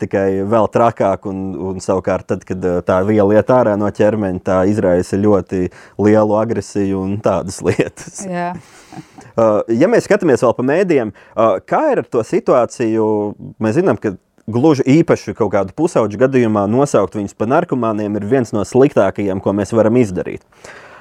Tikai 0.00 0.26
vēl 0.48 0.68
trakāk, 0.74 1.28
un, 1.30 1.52
un 1.70 1.84
savukārt, 1.84 2.28
tad, 2.28 2.44
kad 2.48 2.64
tā 2.88 3.00
viela 3.08 3.38
iet 3.38 3.52
ārā 3.52 3.76
no 3.80 3.88
ķermeņa, 3.88 4.44
tā 4.44 4.58
izraisa 4.68 5.20
ļoti 5.20 5.68
lielu 6.00 6.40
agresiju 6.42 7.04
un 7.04 7.16
tādas 7.24 7.62
lietas. 7.66 8.24
Jā. 8.28 8.52
Uh, 9.38 9.60
ja 9.70 9.86
mēs 9.90 10.08
skatāmies 10.08 10.42
vēl 10.42 10.54
pa 10.56 10.64
mēdījiem, 10.66 11.12
uh, 11.14 11.58
kā 11.62 11.82
ir 11.92 12.02
ar 12.02 12.08
to 12.10 12.24
situāciju? 12.26 13.04
Mēs 13.62 13.78
zinām, 13.78 14.00
ka 14.02 14.16
gluži 14.50 14.86
īpaši 14.98 15.36
kaut 15.38 15.52
kādu 15.54 15.76
pusauģu 15.78 16.20
gadījumā 16.24 16.64
nosaukt 16.70 17.18
viņus 17.18 17.36
par 17.38 17.50
narkomāniem 17.52 18.18
ir 18.18 18.28
viens 18.28 18.54
no 18.56 18.64
sliktākajiem, 18.66 19.42
ko 19.44 19.54
mēs 19.54 19.74
varam 19.76 19.98
izdarīt. 20.00 20.42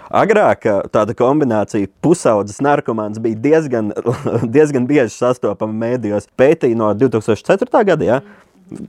Agrāk 0.08 0.68
uh, 0.70 0.82
tāda 0.92 1.16
kombinācija 1.18 1.90
pusaudzes 2.04 2.62
narkomāns 2.64 3.20
bija 3.24 3.40
diezgan, 3.48 3.92
diezgan 4.56 4.88
bieži 4.88 5.16
sastopama 5.16 5.76
mēdījos. 5.88 6.30
Pētīja 6.40 6.80
no 6.80 6.94
2004. 6.96 7.84
gada. 7.90 8.08
Ja? 8.08 8.22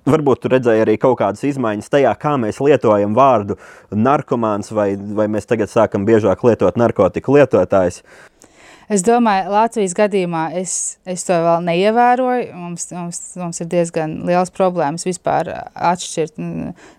Varbūt 0.09 0.42
tur 0.42 0.57
redzēja 0.57 0.83
arī 0.83 0.97
kaut 0.99 1.21
kādas 1.21 1.44
izmaiņas 1.47 1.90
tajā, 1.92 2.12
kā 2.18 2.35
mēs 2.40 2.59
lietojam 2.62 3.14
vārdu 3.14 3.55
narkomāns, 3.94 4.73
vai, 4.75 4.92
vai 4.97 5.29
mēs 5.31 5.47
tagad 5.47 5.71
sākam 5.71 6.07
biežāk 6.07 6.42
lietot 6.47 6.79
narkotiku 6.81 7.37
lietotājs. 7.37 8.03
Es 8.88 9.03
domāju, 9.05 9.51
Latvijas 9.53 9.92
gadījumā 9.92 10.46
es, 10.57 10.72
es 11.05 11.27
to 11.29 11.37
vēl 11.44 11.61
neievēroju. 11.66 12.46
Mums, 12.57 12.87
mums, 12.96 13.18
mums 13.37 13.61
ir 13.61 13.68
diezgan 13.68 14.14
liels 14.24 14.48
problēmas 14.55 15.05
vispār 15.05 15.51
atšķirt 15.77 16.40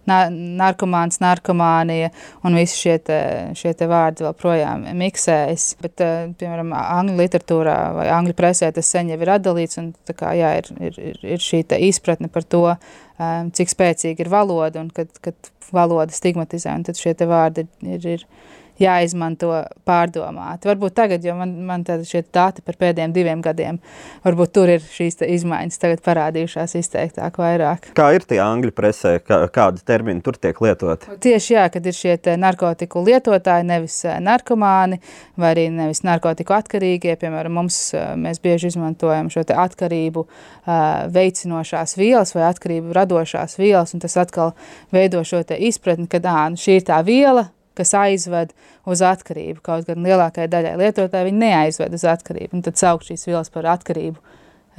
narkomāns, 0.05 1.17
narkomānija 1.23 2.11
un 2.45 2.59
visi 2.59 2.77
šie, 2.83 2.93
te, 3.07 3.17
šie 3.57 3.73
te 3.79 3.87
vārdi 3.89 4.27
vēl 4.27 4.37
projām 4.37 4.85
miksējas. 5.01 5.65
Bet, 5.81 6.05
piemēram, 6.37 6.75
angļu 6.77 7.17
literatūrā 7.23 7.79
vai 7.97 8.05
angļu 8.19 8.37
presē 8.37 8.69
tas 8.75 8.93
sen 8.93 9.09
jau 9.09 9.17
ir 9.17 9.33
atdalīts 9.39 9.81
un 9.81 9.89
tā 10.05 10.13
kā, 10.19 10.35
jā, 10.37 10.53
ir, 10.61 10.69
ir, 10.91 11.01
ir, 11.13 11.19
ir 11.37 11.41
šī 11.41 11.63
izpratne 11.89 12.29
par 12.29 12.45
to, 12.45 12.67
cik 13.57 13.73
spēcīga 13.73 14.27
ir 14.27 14.29
valoda 14.29 14.85
un 14.85 14.93
kad, 14.93 15.09
kad 15.25 15.53
valoda 15.73 16.13
stigmatizē, 16.13 16.69
un 16.77 16.85
tad 16.85 17.01
šie 17.01 17.17
te 17.17 17.25
vārdi 17.29 17.65
ir, 17.65 17.97
ir, 17.97 18.09
ir 18.13 18.58
jāizmanto 18.79 19.51
pārdomāt. 19.87 20.65
Varbūt 20.67 20.95
tagad, 20.97 21.25
jo 21.25 21.35
man, 21.37 21.53
man 21.67 21.85
šie 21.85 22.23
dati 22.33 22.63
par 22.65 22.77
pēdējiem 22.79 23.13
diviem 23.15 23.43
gadiem, 23.43 23.79
varbūt 24.25 24.53
tur 24.55 24.71
ir 24.75 24.83
šīs 24.83 25.19
izmaiņas 25.25 25.81
tagad 25.81 26.03
parādījušās 26.05 26.75
izteiktāk 26.79 27.39
vairāk. 27.41 27.91
Kā 27.97 28.09
ir 28.15 28.25
tie 28.29 28.39
angļu 28.43 28.73
presē, 28.75 29.17
kā, 29.23 29.41
kādi 29.53 29.83
termini 29.87 30.23
tur 30.25 30.39
tiek 30.39 30.59
lietoti? 30.63 31.19
Tieši 31.23 31.55
jā, 31.55 31.65
kad 31.73 31.85
ir 31.89 31.97
šie 31.97 32.15
narkotiku 32.39 33.03
lietotāji, 33.05 33.67
nevis 33.69 33.99
eh, 34.07 34.19
narkomāni, 34.23 34.99
vai 35.39 35.53
arī 35.55 35.67
nevis 35.73 36.03
narkotiku 36.07 36.55
atkarīgie, 36.57 37.15
piemēram, 37.19 37.59
mums, 37.61 37.81
eh, 37.97 38.13
mēs 38.19 38.41
bieži 38.43 38.71
izmantojam 38.73 39.31
šo 39.33 39.45
atkarību 39.49 40.21
uh, 40.21 41.07
veicinošās 41.13 41.95
vielas 41.97 42.33
vai 42.35 42.45
atkarību 42.49 42.93
radošās 42.95 43.57
vielas, 43.59 43.95
un 43.95 44.03
tas 44.03 44.17
atkal 44.19 44.53
veido 44.93 45.23
šo 45.25 45.41
izpratni, 45.57 46.07
ka 46.11 46.21
ā, 46.21 46.41
nu, 46.53 46.59
šī 46.59 46.79
ir 46.79 46.85
tā 46.87 46.99
viela, 47.05 47.47
kas 47.79 47.93
aizved 47.97 48.51
uz 48.89 49.03
atkarību. 49.05 49.61
Kaut 49.65 49.87
gan 49.87 50.03
lielākajai 50.05 50.51
daļai 50.51 50.75
lietotāji 50.83 51.29
viņi 51.29 51.43
neaizved 51.45 51.95
uz 51.95 52.05
atkarību. 52.13 52.57
Un 52.57 52.65
tad 52.67 52.79
saukt 52.81 53.09
šīs 53.09 53.27
vielas 53.29 53.51
par 53.53 53.69
atkarību 53.73 54.19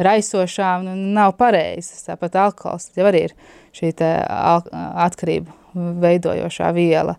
raisošām 0.00 0.86
nu, 0.86 0.96
nav 1.16 1.34
pareizas. 1.40 2.04
Tāpat 2.08 2.38
alkohols 2.40 2.90
jau 2.96 3.08
arī 3.10 3.26
ir 3.28 3.36
šī 3.76 3.92
atkarību 4.00 5.58
veidojošā 6.04 6.70
viela. 6.76 7.16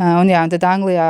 Un, 0.00 0.30
jā, 0.30 0.40
un 0.40 0.52
tad 0.52 0.64
Anglijā, 0.64 1.06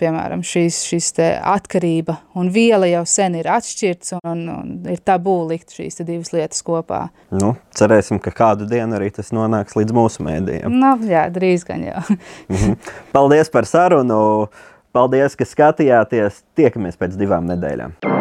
piemēram, 0.00 0.40
šīs, 0.46 0.80
šīs 0.88 1.10
atkarība 1.44 2.16
un 2.40 2.48
viela 2.54 2.88
jau 2.88 3.02
sen 3.08 3.36
ir 3.36 3.50
atšķirts, 3.52 4.14
un, 4.24 4.46
un 4.48 4.72
ir 4.88 5.02
tabū 5.04 5.36
likt 5.50 5.74
šīs 5.76 6.00
divas 6.04 6.32
lietas 6.32 6.64
kopā. 6.64 7.06
Nu, 7.34 7.52
cerēsim, 7.76 8.22
ka 8.24 8.32
kādu 8.34 8.68
dienu 8.70 8.96
arī 8.96 9.10
tas 9.12 9.28
nonāks 9.36 9.76
līdz 9.76 9.96
mūsu 9.96 10.24
mēdījiem. 10.24 10.72
Nu, 10.72 10.94
jā, 11.10 11.26
drīz 11.34 11.68
gan 11.68 11.84
jau. 11.90 12.04
Mhm. 12.54 12.76
Paldies 13.14 13.50
par 13.52 13.66
sarunu! 13.68 14.48
Paldies, 14.94 15.34
ka 15.38 15.46
skatījāties! 15.48 16.44
Tiekamies 16.58 17.00
pēc 17.00 17.18
divām 17.18 17.48
nedēļām! 17.50 18.13